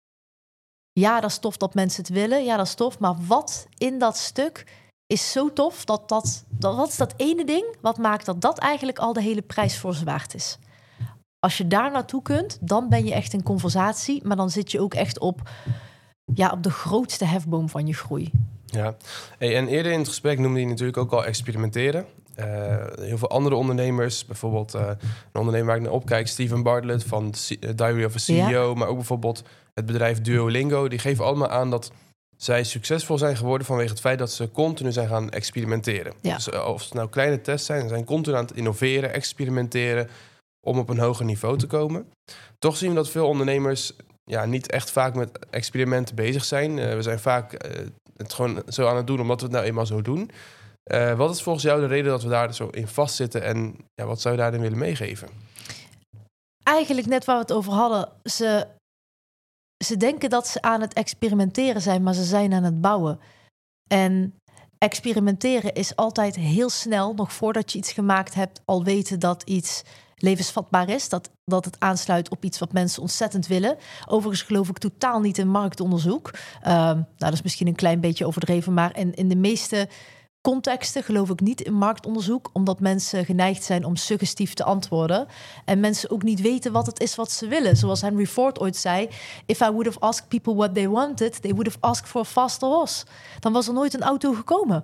[0.99, 2.43] Ja, dat is tof dat mensen het willen.
[2.43, 2.99] Ja, dat is tof.
[2.99, 7.45] Maar wat in dat stuk is zo tof dat dat, dat wat is dat ene
[7.45, 10.57] ding wat maakt dat dat eigenlijk al de hele prijs voor ze waard is.
[11.39, 14.79] Als je daar naartoe kunt, dan ben je echt in conversatie, maar dan zit je
[14.79, 15.49] ook echt op,
[16.33, 18.31] ja, op de grootste hefboom van je groei.
[18.73, 18.95] Ja,
[19.37, 22.05] hey, en eerder in het gesprek noemde je natuurlijk ook al experimenteren.
[22.39, 22.45] Uh,
[22.99, 27.33] heel veel andere ondernemers, bijvoorbeeld uh, een ondernemer waar ik naar opkijk, Steven Bartlett van
[27.75, 31.91] Diary of a CEO, maar ook bijvoorbeeld het bedrijf Duolingo, die geven allemaal aan dat
[32.37, 36.13] zij succesvol zijn geworden vanwege het feit dat ze continu zijn gaan experimenteren.
[36.21, 36.35] Ja.
[36.35, 40.09] Dus of het nou kleine tests zijn, ze zijn continu aan het innoveren, experimenteren
[40.65, 42.11] om op een hoger niveau te komen.
[42.59, 43.93] Toch zien we dat veel ondernemers
[44.25, 46.77] ja, niet echt vaak met experimenten bezig zijn.
[46.77, 47.87] Uh, we zijn vaak uh,
[48.23, 50.31] het gewoon zo aan het doen omdat we het nou eenmaal zo doen.
[50.91, 54.05] Uh, wat is volgens jou de reden dat we daar zo in vastzitten en ja,
[54.05, 55.27] wat zou je daarin willen meegeven?
[56.63, 58.09] Eigenlijk net waar we het over hadden.
[58.23, 58.67] Ze,
[59.85, 63.19] ze denken dat ze aan het experimenteren zijn, maar ze zijn aan het bouwen.
[63.87, 64.35] En
[64.77, 69.83] experimenteren is altijd heel snel, nog voordat je iets gemaakt hebt, al weten dat iets
[70.23, 71.09] levensvatbaar is.
[71.09, 73.77] Dat, dat het aansluit op iets wat mensen ontzettend willen.
[74.07, 76.31] Overigens geloof ik totaal niet in marktonderzoek.
[76.33, 79.87] Uh, nou, dat is misschien een klein beetje overdreven, maar in, in de meeste
[80.41, 85.27] contexten geloof ik niet in marktonderzoek, omdat mensen geneigd zijn om suggestief te antwoorden
[85.65, 87.77] en mensen ook niet weten wat het is wat ze willen.
[87.77, 89.09] Zoals Henry Ford ooit zei:
[89.45, 92.25] If I would have asked people what they wanted, they would have asked for a
[92.25, 93.05] faster horse.
[93.39, 94.83] Dan was er nooit een auto gekomen.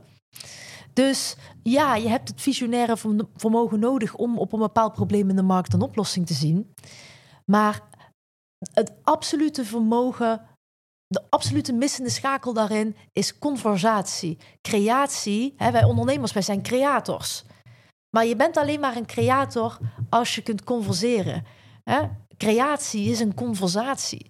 [0.93, 2.97] Dus ja, je hebt het visionaire
[3.36, 6.73] vermogen nodig om op een bepaald probleem in de markt een oplossing te zien.
[7.45, 7.82] Maar
[8.73, 10.45] het absolute vermogen,
[11.08, 14.38] de absolute missende schakel daarin is conversatie.
[14.62, 17.43] Creatie, hè, wij ondernemers, wij zijn creators.
[18.15, 19.78] Maar je bent alleen maar een creator
[20.10, 21.45] als je kunt converseren.
[21.84, 22.08] Hè?
[22.38, 24.30] Creatie is een conversatie.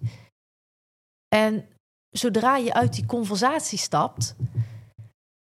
[1.28, 1.68] En
[2.10, 4.34] zodra je uit die conversatie stapt,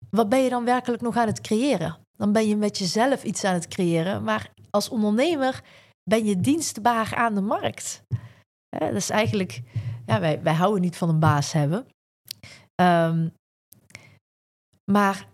[0.09, 1.97] wat ben je dan werkelijk nog aan het creëren?
[2.17, 5.63] Dan ben je met jezelf iets aan het creëren, maar als ondernemer
[6.03, 8.03] ben je dienstbaar aan de markt.
[8.69, 9.61] dat is eigenlijk,
[10.05, 11.87] ja, wij, wij houden niet van een baas hebben.
[12.81, 13.33] Um,
[14.91, 15.27] maar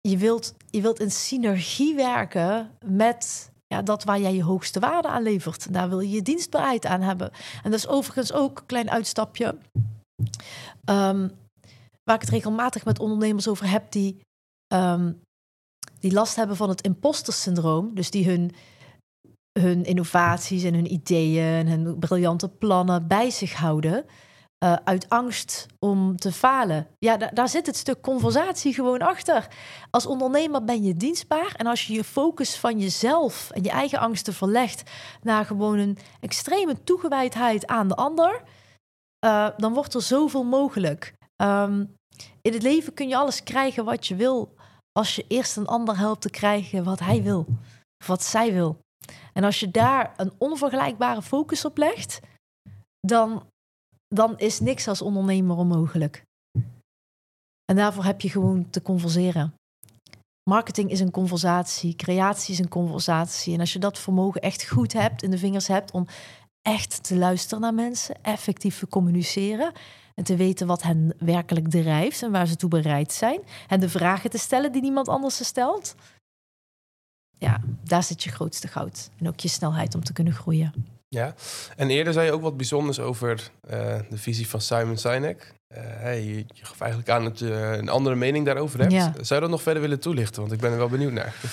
[0.00, 5.08] je wilt, je wilt in synergie werken met ja, dat waar jij je hoogste waarde
[5.08, 5.72] aan levert.
[5.72, 7.30] Daar wil je je dienstbaarheid aan hebben.
[7.62, 9.58] En dat is overigens ook een klein uitstapje.
[10.90, 11.30] Um,
[12.06, 14.20] waar ik het regelmatig met ondernemers over heb die,
[14.66, 15.12] ehm,
[16.00, 17.94] die last hebben van het imposter syndroom.
[17.94, 18.50] Dus die hun,
[19.60, 24.04] hun innovaties en hun ideeën en hun briljante plannen bij zich houden.
[24.64, 26.86] Uh, uit angst om te falen.
[26.98, 29.48] Ja, daar zit het stuk conversatie gewoon achter.
[29.90, 31.54] Als ondernemer ben je dienstbaar.
[31.56, 34.90] En als je je focus van jezelf en je eigen angsten verlegt
[35.22, 38.42] naar gewoon een extreme toegewijdheid aan de ander,
[39.24, 41.15] uh, dan wordt er zoveel mogelijk.
[41.42, 41.94] Um,
[42.42, 44.54] in het leven kun je alles krijgen wat je wil,
[44.92, 47.46] als je eerst een ander helpt te krijgen wat hij wil,
[47.98, 48.78] of wat zij wil.
[49.32, 52.20] En als je daar een onvergelijkbare focus op legt,
[53.00, 53.46] dan,
[54.08, 56.22] dan is niks als ondernemer onmogelijk.
[57.64, 59.54] En daarvoor heb je gewoon te converseren.
[60.50, 63.54] Marketing is een conversatie, creatie is een conversatie.
[63.54, 66.06] En als je dat vermogen echt goed hebt, in de vingers hebt om
[66.62, 69.72] echt te luisteren naar mensen, effectief te communiceren
[70.16, 73.40] en te weten wat hen werkelijk drijft en waar ze toe bereid zijn.
[73.68, 75.94] En de vragen te stellen die niemand anders ze stelt.
[77.38, 79.10] Ja, daar zit je grootste goud.
[79.18, 80.72] En ook je snelheid om te kunnen groeien.
[81.08, 81.34] Ja,
[81.76, 85.54] en eerder zei je ook wat bijzonders over uh, de visie van Simon Sinek.
[85.74, 88.92] Uh, hey, je, je, gaf eigenlijk aan dat je een andere mening daarover hebt.
[88.92, 89.12] Ja.
[89.12, 90.40] Zou je dat nog verder willen toelichten?
[90.40, 91.34] Want ik ben er wel benieuwd naar.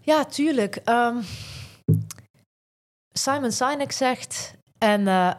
[0.00, 0.80] Ja, tuurlijk.
[0.84, 1.22] Um,
[3.12, 5.32] Simon Sinek zegt, en uh,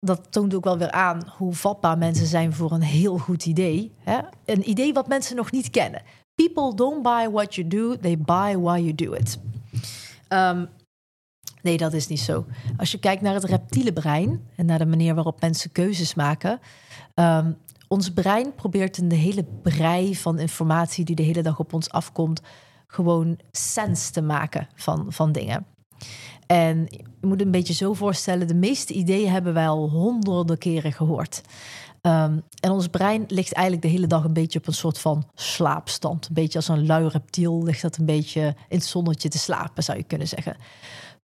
[0.00, 3.92] dat toont ook wel weer aan hoe vatbaar mensen zijn voor een heel goed idee.
[3.98, 4.18] Hè?
[4.44, 6.02] Een idee wat mensen nog niet kennen.
[6.34, 9.38] People don't buy what you do, they buy why you do it.
[10.28, 10.64] Ehm,
[11.62, 12.46] nee, dat is niet zo.
[12.76, 16.60] Als je kijkt naar het reptiele brein en naar de manier waarop mensen keuzes maken.
[17.14, 17.56] Um,
[17.88, 21.90] ons brein probeert in de hele brei van informatie die de hele dag op ons
[21.90, 22.40] afkomt,
[22.86, 25.66] gewoon sens te maken van, van dingen.
[26.48, 26.86] En
[27.20, 31.40] je moet een beetje zo voorstellen, de meeste ideeën hebben wij al honderden keren gehoord.
[32.02, 35.30] Um, en ons brein ligt eigenlijk de hele dag een beetje op een soort van
[35.34, 36.28] slaapstand.
[36.28, 39.82] Een beetje als een lui reptiel ligt dat een beetje in het zonnetje te slapen,
[39.82, 40.56] zou je kunnen zeggen.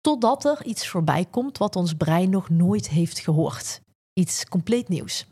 [0.02, 3.82] Totdat er iets voorbij komt wat ons brein nog nooit heeft gehoord.
[4.14, 5.28] Iets compleet nieuws.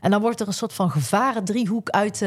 [0.00, 2.24] En dan wordt er een soort van gevaren driehoek uit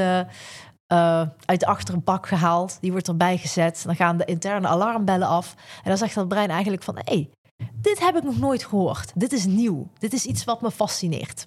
[0.94, 2.78] uh, uit de achterbak gehaald.
[2.82, 3.84] Die wordt erbij gezet.
[3.86, 5.56] Dan gaan de interne alarmbellen af.
[5.78, 6.96] En dan zegt dat brein eigenlijk van...
[6.96, 7.30] hé, hey,
[7.74, 9.12] dit heb ik nog nooit gehoord.
[9.16, 9.88] Dit is nieuw.
[10.00, 11.46] Dit is iets wat me fascineert.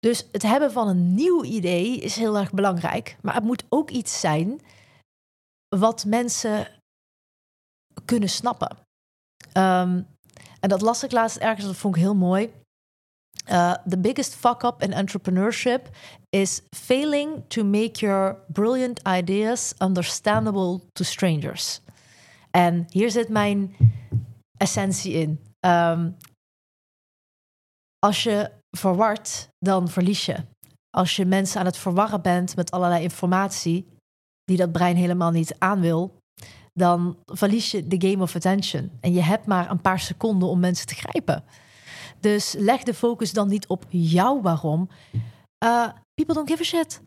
[0.00, 3.16] Dus het hebben van een nieuw idee is heel erg belangrijk.
[3.22, 4.60] Maar het moet ook iets zijn
[5.68, 6.68] wat mensen
[8.04, 8.76] kunnen snappen.
[9.56, 10.06] Um,
[10.60, 12.52] en dat las ik laatst ergens, dat vond ik heel mooi.
[13.50, 15.80] Uh, the biggest fuck up in entrepreneurship
[16.30, 21.80] is failing to make your brilliant ideas understandable to strangers.
[22.50, 23.76] En hier zit mijn
[24.56, 25.40] essentie in.
[25.60, 26.16] Um,
[27.98, 30.36] als je verwart, dan verlies je.
[30.90, 33.86] Als je mensen aan het verwarren bent met allerlei informatie
[34.44, 36.18] die dat brein helemaal niet aan wil,
[36.72, 38.90] dan verlies je de game of attention.
[39.00, 41.44] En je hebt maar een paar seconden om mensen te grijpen.
[42.24, 44.88] Dus leg de focus dan niet op jouw waarom.
[45.64, 47.00] Uh, people don't give a shit.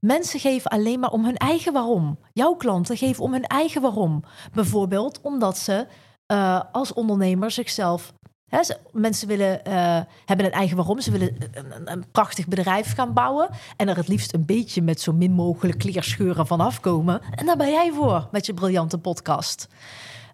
[0.00, 2.18] Mensen geven alleen maar om hun eigen waarom.
[2.32, 4.22] Jouw klanten geven om hun eigen waarom.
[4.52, 5.86] Bijvoorbeeld omdat ze
[6.32, 8.12] uh, als ondernemer zichzelf.
[8.50, 8.60] Hè,
[8.92, 11.00] mensen willen, uh, hebben een eigen waarom.
[11.00, 11.36] Ze willen
[11.84, 13.48] een, prachtig bedrijf gaan bouwen.
[13.76, 17.20] En er het liefst een beetje met zo min mogelijk kleerscheuren van afkomen.
[17.30, 19.68] En daar ben jij voor met je briljante podcast.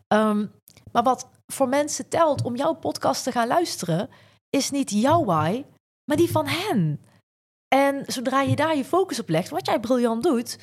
[0.09, 0.51] Um,
[0.93, 4.09] maar wat voor mensen telt om jouw podcast te gaan luisteren,
[4.51, 5.65] is niet jouw why,
[6.05, 7.01] maar die van hen.
[7.69, 10.59] En zodra je daar je focus op legt, wat jij briljant doet,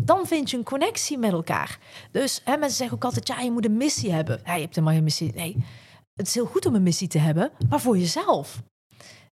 [0.00, 1.78] dan vind je een connectie met elkaar.
[2.10, 4.40] Dus mensen zeggen ook altijd, ja, je moet een missie hebben.
[4.44, 5.32] Ja, je hebt helemaal geen missie.
[5.34, 5.56] Nee,
[6.14, 8.62] het is heel goed om een missie te hebben, maar voor jezelf.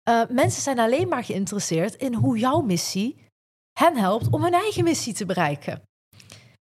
[0.08, 3.16] Uh, mensen zijn alleen maar geïnteresseerd in hoe jouw missie
[3.80, 5.82] hen helpt om hun eigen missie te bereiken.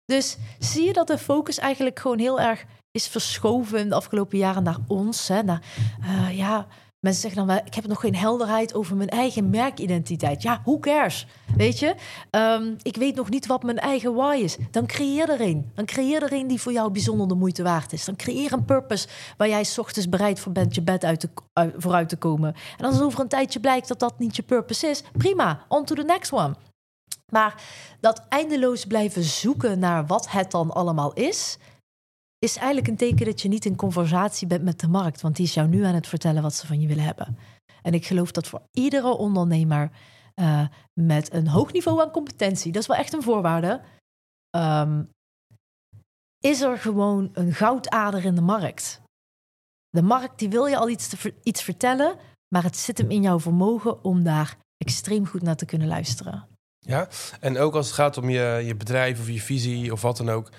[0.05, 4.37] Dus zie je dat de focus eigenlijk gewoon heel erg is verschoven in de afgelopen
[4.37, 5.27] jaren naar ons.
[5.27, 5.61] Hè, naar,
[6.01, 6.67] uh, ja,
[6.99, 10.41] mensen zeggen dan wel, ik heb nog geen helderheid over mijn eigen merkidentiteit.
[10.41, 11.27] Ja, who cares?
[11.55, 11.95] Weet je,
[12.31, 14.57] um, ik weet nog niet wat mijn eigen why is.
[14.71, 15.71] Dan creëer er een.
[15.75, 18.05] Dan creëer er een die voor jou bijzonder de moeite waard is.
[18.05, 21.29] Dan creëer een purpose waar jij s ochtends bereid voor bent je bed uit te,
[21.53, 22.55] uit, vooruit te komen.
[22.77, 25.95] En als over een tijdje blijkt dat dat niet je purpose is, prima, on to
[25.95, 26.55] the next one.
[27.31, 27.63] Maar
[27.99, 31.57] dat eindeloos blijven zoeken naar wat het dan allemaal is,
[32.45, 35.45] is eigenlijk een teken dat je niet in conversatie bent met de markt, want die
[35.45, 37.37] is jou nu aan het vertellen wat ze van je willen hebben.
[37.81, 39.91] En ik geloof dat voor iedere ondernemer
[40.35, 43.81] uh, met een hoog niveau aan competentie, dat is wel echt een voorwaarde,
[44.55, 45.09] um,
[46.39, 49.01] is er gewoon een goudader in de markt.
[49.89, 53.21] De markt die wil je al iets, te, iets vertellen, maar het zit hem in
[53.21, 56.47] jouw vermogen om daar extreem goed naar te kunnen luisteren.
[56.79, 57.07] Ja,
[57.39, 60.29] en ook als het gaat om je, je bedrijf of je visie of wat dan
[60.29, 60.49] ook.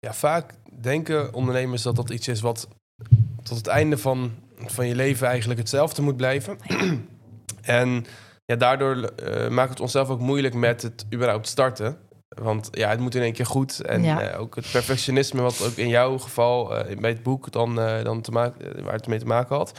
[0.00, 2.68] Ja, vaak denken ondernemers dat dat iets is wat
[3.42, 6.58] tot het einde van, van je leven eigenlijk hetzelfde moet blijven.
[7.62, 8.06] en
[8.44, 11.98] ja, daardoor uh, maakt het onszelf ook moeilijk met het überhaupt starten.
[12.28, 13.80] Want ja, het moet in één keer goed.
[13.80, 14.32] En ja.
[14.32, 18.20] uh, ook het perfectionisme, wat ook in jouw geval uh, bij het boek dan, dan
[18.20, 19.78] te maken, waar het mee te maken had.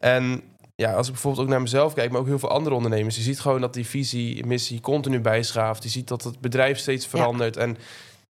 [0.00, 0.42] En
[0.74, 3.22] ja, als ik bijvoorbeeld ook naar mezelf kijk, maar ook heel veel andere ondernemers, je
[3.22, 5.82] ziet gewoon dat die visie, missie continu bijschaaft.
[5.82, 7.54] Je ziet dat het bedrijf steeds verandert.
[7.54, 7.60] Ja.
[7.60, 7.76] En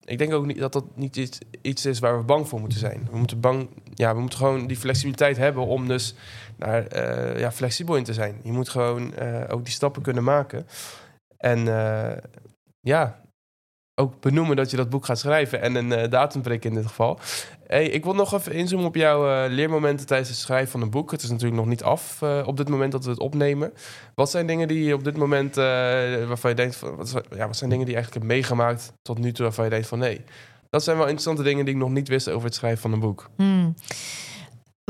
[0.06, 2.78] ik denk ook niet dat dat niet iets, iets, is waar we bang voor moeten
[2.78, 3.08] zijn.
[3.10, 6.14] We moeten, bang, ja, we moeten gewoon die flexibiliteit hebben om dus
[6.56, 8.40] daar uh, ja, flexibel in te zijn.
[8.42, 10.66] Je moet gewoon uh, ook die stappen kunnen maken.
[11.36, 12.12] En uh,
[12.80, 13.20] ja,
[14.00, 16.86] ook benoemen dat je dat boek gaat schrijven en een uh, datum prikken in dit
[16.86, 17.18] geval.
[17.66, 20.90] Hey, ik wil nog even inzoomen op jouw uh, leermomenten tijdens het schrijven van een
[20.90, 21.10] boek.
[21.10, 23.72] Het is natuurlijk nog niet af uh, op dit moment dat we het opnemen.
[24.14, 27.56] Wat zijn dingen die je op dit moment waarvan je denkt, van, wat, ja, wat
[27.56, 30.24] zijn dingen die eigenlijk hebt meegemaakt tot nu toe waarvan je denkt van nee,
[30.70, 33.00] dat zijn wel interessante dingen die ik nog niet wist over het schrijven van een
[33.00, 33.30] boek.
[33.36, 33.74] Hmm.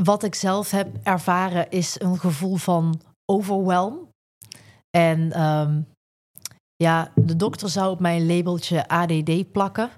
[0.03, 4.09] Wat ik zelf heb ervaren is een gevoel van overwhelm.
[4.91, 5.87] En um,
[6.77, 9.91] ja, de dokter zou op mijn labeltje ADD plakken.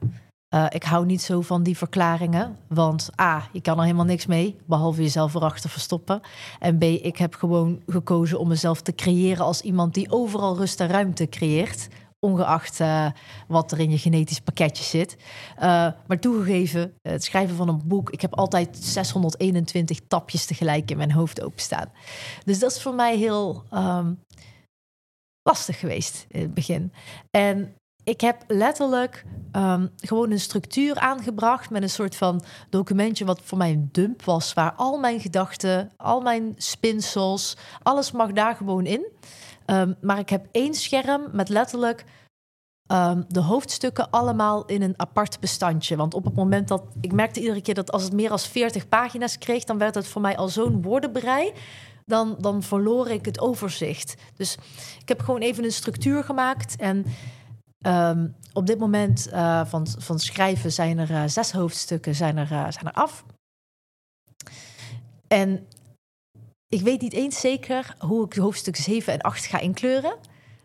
[0.54, 2.56] Uh, ik hou niet zo van die verklaringen.
[2.68, 6.20] Want A, je kan er helemaal niks mee, behalve jezelf erachter verstoppen.
[6.58, 10.80] En B, ik heb gewoon gekozen om mezelf te creëren als iemand die overal rust
[10.80, 11.88] en ruimte creëert.
[12.20, 13.06] Ongeacht uh,
[13.48, 15.16] wat er in je genetisch pakketje zit.
[15.56, 15.62] Uh,
[16.06, 18.10] maar toegegeven, het schrijven van een boek.
[18.10, 21.90] Ik heb altijd 621 tapjes tegelijk in mijn hoofd openstaan.
[22.44, 24.18] Dus dat is voor mij heel um,
[25.48, 26.92] lastig geweest in het begin.
[27.30, 33.40] En ik heb letterlijk um, gewoon een structuur aangebracht met een soort van documentje wat
[33.44, 38.56] voor mij een dump was, waar al mijn gedachten, al mijn spinsels, alles mag daar
[38.56, 39.06] gewoon in.
[39.66, 42.04] Um, maar ik heb één scherm met letterlijk
[42.92, 45.96] um, de hoofdstukken allemaal in een apart bestandje.
[45.96, 48.88] Want op het moment dat ik merkte iedere keer dat als het meer dan 40
[48.88, 51.52] pagina's kreeg, dan werd het voor mij al zo'n woordenbrei.
[52.08, 54.14] Dan, dan verloor ik het overzicht.
[54.36, 54.56] Dus
[55.00, 56.76] ik heb gewoon even een structuur gemaakt.
[56.76, 57.04] En
[57.86, 62.52] um, op dit moment uh, van, van schrijven zijn er uh, zes hoofdstukken zijn er,
[62.52, 63.24] uh, zijn er af.
[65.28, 65.66] En
[66.68, 70.16] ik weet niet eens zeker hoe ik hoofdstuk 7 en 8 ga inkleuren.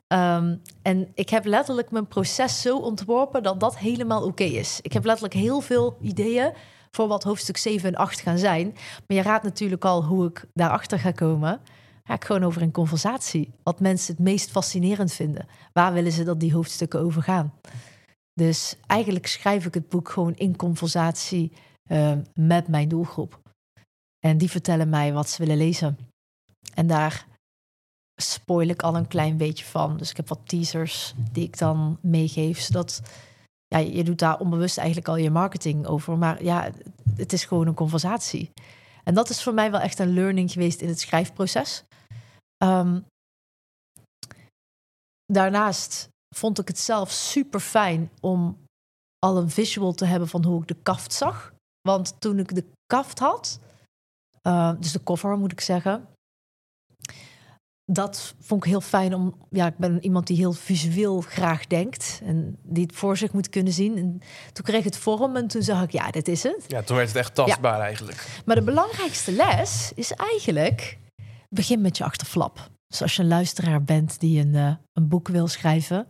[0.07, 4.79] Um, en ik heb letterlijk mijn proces zo ontworpen dat dat helemaal oké is.
[4.81, 6.53] Ik heb letterlijk heel veel ideeën
[6.95, 8.71] voor wat hoofdstuk 7 en 8 gaan zijn.
[9.07, 11.61] Maar je raadt natuurlijk al hoe ik daarachter ga komen.
[12.03, 13.53] Ga ik gewoon over een conversatie.
[13.63, 15.47] Wat mensen het meest fascinerend vinden.
[15.73, 17.53] Waar willen ze dat die hoofdstukken over gaan?
[18.33, 21.51] Dus eigenlijk schrijf ik het boek gewoon in conversatie
[21.91, 23.41] uh, met mijn doelgroep.
[24.19, 25.97] En die vertellen mij wat ze willen lezen.
[26.73, 27.25] En daar
[28.21, 29.97] spoil ik al een klein beetje van.
[29.97, 33.01] Dus ik heb wat teasers die ik dan meegeef, zodat
[33.73, 36.17] ja, je doet daar onbewust eigenlijk al je marketing over.
[36.17, 36.71] Maar ja,
[37.15, 38.51] het is gewoon een conversatie.
[39.03, 41.83] En dat is voor mij wel echt een learning geweest in het schrijfproces.
[42.63, 43.05] Um,
[45.25, 48.57] daarnaast vond ik het zelf super fijn om
[49.19, 51.53] al een visual te hebben van hoe ik de kaft zag.
[51.81, 53.59] Want toen ik de kaft had,
[54.47, 56.07] uh, dus de cover moet ik zeggen,
[57.85, 59.35] dat vond ik heel fijn om.
[59.49, 63.49] Ja, ik ben iemand die heel visueel graag denkt en die het voor zich moet
[63.49, 63.97] kunnen zien.
[63.97, 64.21] En
[64.53, 66.65] toen kreeg het vorm en toen zag ik, ja, dit is het.
[66.67, 67.83] Ja, toen werd het echt tastbaar ja.
[67.83, 68.41] eigenlijk.
[68.45, 70.97] Maar de belangrijkste les is eigenlijk:
[71.49, 72.71] begin met je achterflap.
[72.87, 76.07] Dus als je een luisteraar bent die een, uh, een boek wil schrijven,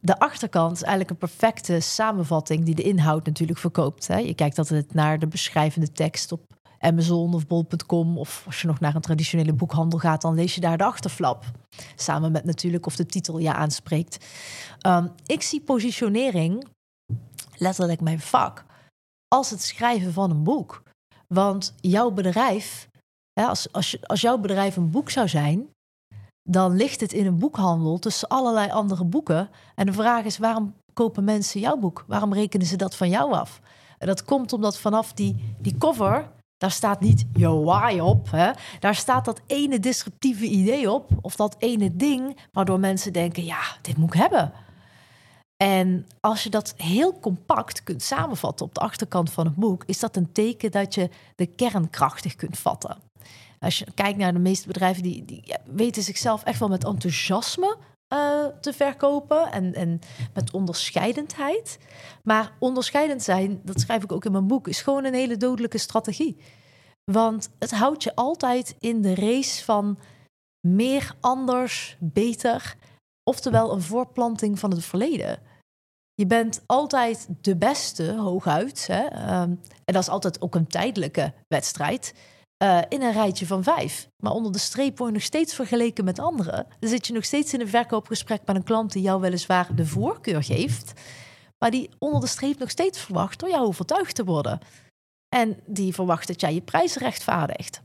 [0.00, 4.06] de achterkant is eigenlijk een perfecte samenvatting die de inhoud natuurlijk verkoopt.
[4.06, 4.16] Hè.
[4.16, 8.18] Je kijkt altijd naar de beschrijvende tekst op Amazon of bol.com.
[8.18, 11.44] Of als je nog naar een traditionele boekhandel gaat, dan lees je daar de achterflap.
[11.96, 14.26] Samen met natuurlijk of de titel je aanspreekt.
[14.86, 16.66] Um, ik zie positionering,
[17.56, 18.64] letterlijk mijn vak,
[19.28, 20.82] als het schrijven van een boek.
[21.26, 22.88] Want jouw bedrijf,
[23.32, 25.68] als, als, jouw bedrijf een boek zou zijn,
[26.42, 29.50] dan ligt het in een boekhandel tussen allerlei andere boeken.
[29.74, 32.04] En de vraag is, waarom kopen mensen jouw boek?
[32.06, 33.60] Waarom rekenen ze dat van jou af?
[33.98, 36.30] Dat komt omdat vanaf die, die cover
[36.62, 38.30] daar staat niet je why op.
[38.30, 38.50] Hè?
[38.80, 41.10] Daar staat dat ene disruptieve idee op.
[41.20, 44.52] Of dat ene ding waardoor mensen denken: ja, dit moet ik hebben.
[45.56, 49.98] En als je dat heel compact kunt samenvatten op de achterkant van het boek, is
[49.98, 52.96] dat een teken dat je de kern krachtig kunt vatten.
[53.60, 57.76] Als je kijkt naar de meeste bedrijven, die, die weten zichzelf echt wel met enthousiasme
[58.12, 60.00] uh, te verkopen en, en
[60.34, 61.78] met onderscheidendheid.
[62.22, 65.78] Maar onderscheidend zijn, dat schrijf ik ook in mijn boek, is gewoon een hele dodelijke
[65.78, 66.36] strategie.
[67.04, 69.98] Want het houdt je altijd in de race van
[70.66, 72.76] meer, anders, beter.
[73.24, 75.38] Oftewel een voorplanting van het verleden.
[76.14, 78.86] Je bent altijd de beste, hooguit.
[78.86, 79.04] Hè?
[79.42, 82.14] Um, en dat is altijd ook een tijdelijke wedstrijd.
[82.62, 84.08] Uh, in een rijtje van vijf.
[84.16, 86.66] Maar onder de streep word je nog steeds vergeleken met anderen.
[86.78, 89.86] Dan zit je nog steeds in een verkoopgesprek met een klant die jou weliswaar de
[89.86, 90.92] voorkeur geeft.
[91.58, 94.58] Maar die onder de streep nog steeds verwacht door jou overtuigd te worden.
[95.28, 97.82] En die verwacht dat jij je prijzen rechtvaardigt.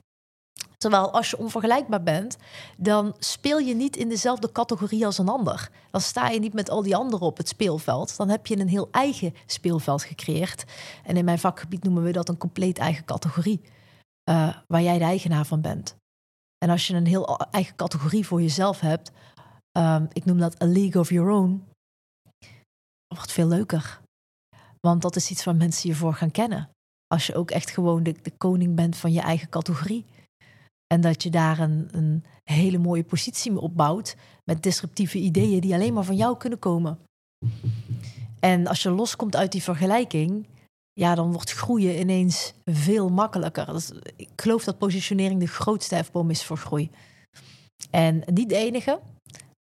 [0.78, 2.38] Terwijl als je onvergelijkbaar bent,
[2.78, 5.70] dan speel je niet in dezelfde categorie als een ander.
[5.92, 8.18] Dan sta je niet met al die anderen op het speelveld.
[8.18, 10.64] Dan heb je een heel eigen speelveld gecreëerd.
[11.04, 13.62] En in mijn vakgebied noemen we dat een compleet eigen categorie.
[14.30, 15.96] Uh, waar jij de eigenaar van bent.
[16.58, 19.12] En als je een heel eigen categorie voor jezelf hebt,
[19.78, 21.64] um, ik noem dat a league of your own,
[23.08, 24.02] wordt veel leuker.
[24.80, 26.70] Want dat is iets waar mensen je voor gaan kennen.
[27.08, 30.06] Als je ook echt gewoon de, de koning bent van je eigen categorie.
[30.94, 35.74] En dat je daar een, een hele mooie positie mee opbouwt met disruptieve ideeën die
[35.74, 37.00] alleen maar van jou kunnen komen.
[38.40, 40.48] En als je loskomt uit die vergelijking,
[40.98, 43.76] ja, dan wordt groeien ineens veel makkelijker.
[43.76, 46.90] Is, ik geloof dat positionering de grootste hefboom is voor groei.
[47.90, 49.00] En niet de enige.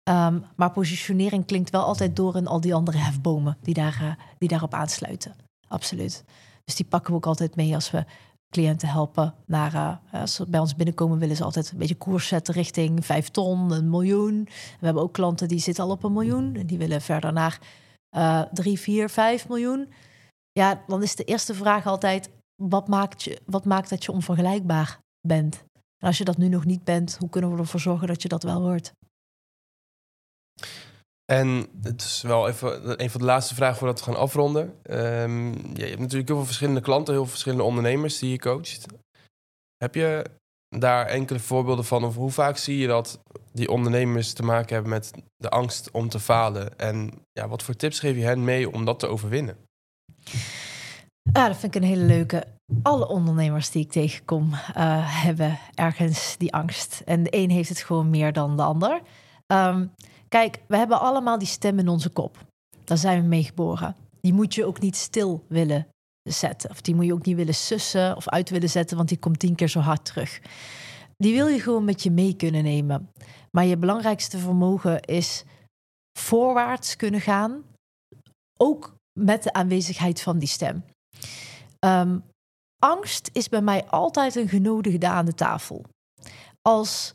[0.03, 4.11] Ehm, maar positionering klinkt wel altijd door in al die andere hefbomen die, daar, uh,
[4.37, 5.35] die daarop aansluiten.
[5.67, 6.23] Absoluut.
[6.65, 8.05] Dus die pakken we ook altijd mee als we
[8.49, 9.33] cliënten helpen.
[9.45, 13.05] Naar, uh, als ze bij ons binnenkomen, willen ze altijd een beetje koers zetten richting
[13.05, 14.43] 5 ton, een miljoen.
[14.79, 17.59] We hebben ook klanten die zitten al op een miljoen en die willen verder naar
[18.11, 19.87] uh, 3, 4, 5 miljoen.
[20.57, 24.99] Ja, dan is de eerste vraag altijd: wat maakt, je, wat maakt dat je onvergelijkbaar
[25.27, 25.63] bent?
[25.73, 28.27] En als je dat nu nog niet bent, hoe kunnen we ervoor zorgen dat je
[28.27, 28.91] dat wel wordt?
[31.25, 34.63] En het is wel even een van de laatste vragen voordat we gaan afronden.
[34.89, 38.85] Um, je hebt natuurlijk heel veel verschillende klanten, heel veel verschillende ondernemers die je coacht.
[39.77, 40.25] Heb je
[40.69, 42.03] daar enkele voorbeelden van?
[42.03, 43.19] Of hoe vaak zie je dat
[43.51, 46.77] die ondernemers te maken hebben met de angst om te falen?
[46.77, 49.65] En ja, wat voor tips geef je hen mee om dat te overwinnen?
[51.33, 52.47] Ja, dat vind ik een hele leuke.
[52.81, 57.01] Alle ondernemers die ik tegenkom uh, hebben ergens die angst.
[57.05, 59.01] En de een heeft het gewoon meer dan de ander.
[59.47, 59.91] Um,
[60.27, 62.45] kijk, we hebben allemaal die stem in onze kop.
[62.83, 63.95] Daar zijn we mee geboren.
[64.21, 65.87] Die moet je ook niet stil willen
[66.29, 66.69] zetten.
[66.69, 69.39] Of die moet je ook niet willen sussen of uit willen zetten, want die komt
[69.39, 70.41] tien keer zo hard terug.
[71.17, 73.11] Die wil je gewoon met je mee kunnen nemen.
[73.51, 75.43] Maar je belangrijkste vermogen is
[76.19, 77.63] voorwaarts kunnen gaan.
[78.59, 80.85] Ook met de aanwezigheid van die stem.
[81.85, 82.23] Um,
[82.83, 85.85] angst is bij mij altijd een genodigde aan de tafel.
[86.61, 87.13] Als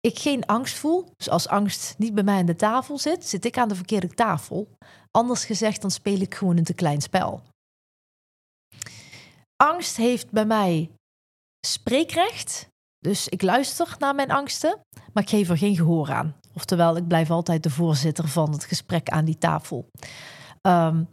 [0.00, 3.44] ik geen angst voel, dus als angst niet bij mij aan de tafel zit, zit
[3.44, 4.68] ik aan de verkeerde tafel.
[5.10, 7.42] Anders gezegd, dan speel ik gewoon een te klein spel.
[9.56, 10.90] Angst heeft bij mij
[11.66, 12.68] spreekrecht.
[12.98, 14.80] Dus ik luister naar mijn angsten,
[15.12, 16.36] maar ik geef er geen gehoor aan.
[16.54, 19.86] Oftewel, ik blijf altijd de voorzitter van het gesprek aan die tafel.
[20.66, 21.08] Um,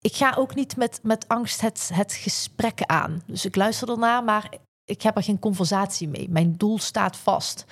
[0.00, 3.22] ik ga ook niet met, met angst het, het gesprek aan.
[3.26, 6.28] Dus ik luister ernaar, maar ik heb er geen conversatie mee.
[6.30, 7.64] Mijn doel staat vast.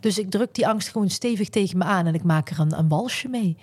[0.00, 2.78] Dus ik druk die angst gewoon stevig tegen me aan en ik maak er een,
[2.78, 3.56] een walsje mee.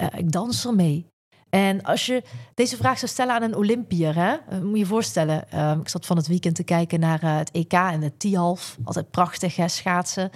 [0.00, 1.06] Uh, ik dans er mee.
[1.50, 2.22] En als je
[2.54, 5.44] deze vraag zou stellen aan een Olympier, hè, eh, moet je je voorstellen.
[5.54, 8.76] Uh, ik zat van het weekend te kijken naar uh, het EK en het T-half.
[8.84, 10.30] Altijd prachtig, hè, schaatsen.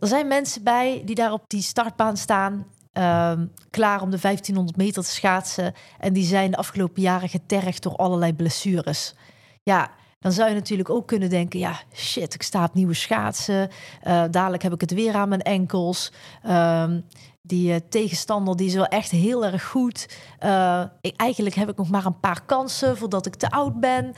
[0.00, 2.66] Er zijn mensen bij die daar op die startbaan staan
[2.98, 5.74] Um, klaar om de 1500 meter te schaatsen.
[5.98, 9.14] En die zijn de afgelopen jaren getergd door allerlei blessures.
[9.62, 13.68] Ja, dan zou je natuurlijk ook kunnen denken: ja, shit, ik sta op nieuwe schaatsen.
[14.02, 16.12] Uh, dadelijk heb ik het weer aan mijn enkels.
[16.46, 17.04] Um,
[17.42, 20.18] die uh, tegenstander die is wel echt heel erg goed.
[20.40, 24.14] Uh, ik, eigenlijk heb ik nog maar een paar kansen voordat ik te oud ben.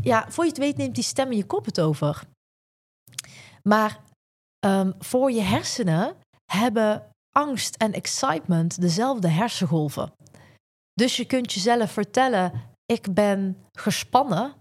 [0.00, 2.22] Ja, voor je het weet neemt die stem in je kop het over.
[3.62, 3.98] Maar
[4.66, 6.14] um, voor je hersenen
[6.44, 7.02] hebben
[7.38, 10.12] angst en excitement dezelfde hersengolven.
[10.92, 12.52] Dus je kunt jezelf vertellen:
[12.86, 14.54] ik ben gespannen.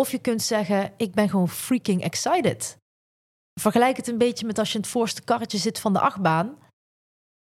[0.00, 2.76] Of je kunt zeggen: ik ben gewoon freaking excited.
[3.60, 6.58] Vergelijk het een beetje met als je in het voorste karretje zit van de achtbaan.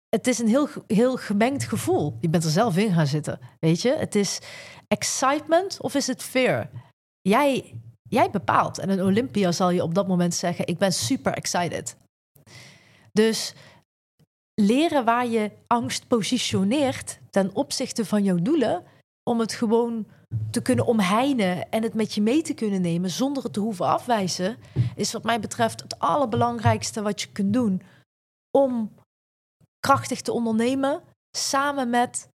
[0.10, 2.18] Het is een heel, heel gemengd gevoel.
[2.20, 3.96] Je bent er zelf in gaan zitten, weet je.
[3.96, 4.40] Het is
[4.88, 6.70] excitement of is het fear?
[7.22, 7.76] Jij,
[8.10, 8.78] jij bepaalt.
[8.78, 11.96] En een Olympia zal je op dat moment zeggen: ik ben super excited.
[13.12, 13.54] Dus
[14.62, 18.84] leren waar je angst positioneert ten opzichte van jouw doelen,
[19.24, 20.08] om het gewoon
[20.52, 23.86] te kunnen omheinen en het met je mee te kunnen nemen zonder het te hoeven
[23.86, 24.58] afwijzen,
[24.96, 27.82] is wat mij betreft het allerbelangrijkste wat je kunt doen
[28.58, 28.94] om
[29.80, 31.02] krachtig te ondernemen
[31.38, 32.30] samen met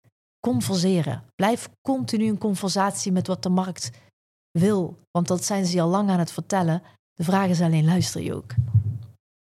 [0.48, 1.24] converseren.
[1.36, 3.92] Blijf continu in conversatie met wat de markt
[4.52, 6.82] wil, want dat zijn ze al lang aan het vertellen.
[7.14, 8.54] De vraag is alleen, luister je ook?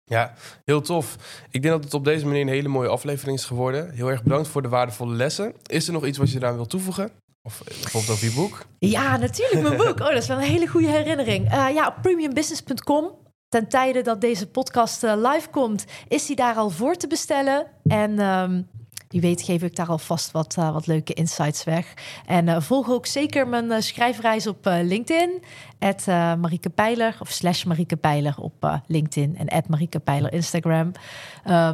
[0.08, 0.34] Ja,
[0.66, 1.16] heel tof.
[1.52, 3.92] Ik denk dat het op deze manier een hele mooie aflevering is geworden.
[3.92, 5.54] Heel erg bedankt voor de waardevolle lessen.
[5.66, 7.12] Is er nog iets wat je eraan wilt toevoegen?
[7.44, 8.66] Of bijvoorbeeld over je boek?
[8.80, 10.00] Ja, natuurlijk mijn boek.
[10.00, 11.54] Oh, dat is wel een hele goede herinnering.
[11.54, 13.12] Uh, ja, op premiumbusiness.com.
[13.50, 17.68] Ten tijde dat deze podcast uh, live komt, is die daar al voor te bestellen.
[17.84, 18.68] En um,
[19.08, 21.94] wie weet geef ik daar alvast wat, uh, wat leuke insights weg.
[22.26, 25.44] En volg ook zeker mijn schrijfreis op LinkedIn.
[25.80, 26.06] At
[26.40, 29.38] Marieke Pijler of slash Marieke Pijler op LinkedIn.
[29.38, 30.92] En at Marieke Pijler Instagram.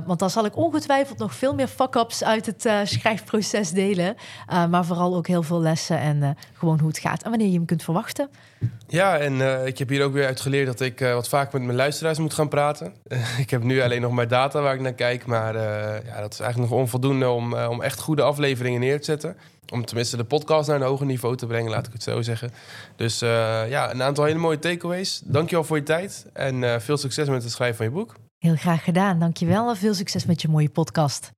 [0.06, 4.16] want dan zal ik ongetwijfeld nog veel meer fuck-ups uit het schrijfproces delen.
[4.47, 7.24] maar vooral ook heel veel lessen en gewoon hoe het gaat.
[7.24, 8.30] En wanneer je hem kunt verwachten.
[8.88, 11.78] Ja, en ik heb hier ook weer uit geleerd dat ik wat vaak met mijn
[11.78, 12.93] luisteraars moet gaan praten.
[13.43, 15.26] ik heb nu alleen nog maar data waar ik naar kijk.
[15.26, 15.54] Maar
[16.06, 19.36] ja, dat is eigenlijk nog onvoldoende om, uh, om echt goede afleveringen neer te zetten.
[19.72, 22.51] Om tenminste de podcast naar een hoger niveau te brengen, laat ik het zo zeggen.
[22.95, 23.30] Dus uh,
[23.70, 25.22] ja, een aantal hele mooie takeaways.
[25.26, 28.16] Dankjewel voor je tijd en uh, veel succes met het schrijven van je boek.
[28.38, 29.70] Heel graag gedaan, dankjewel.
[29.70, 31.32] En veel succes met je mooie podcast.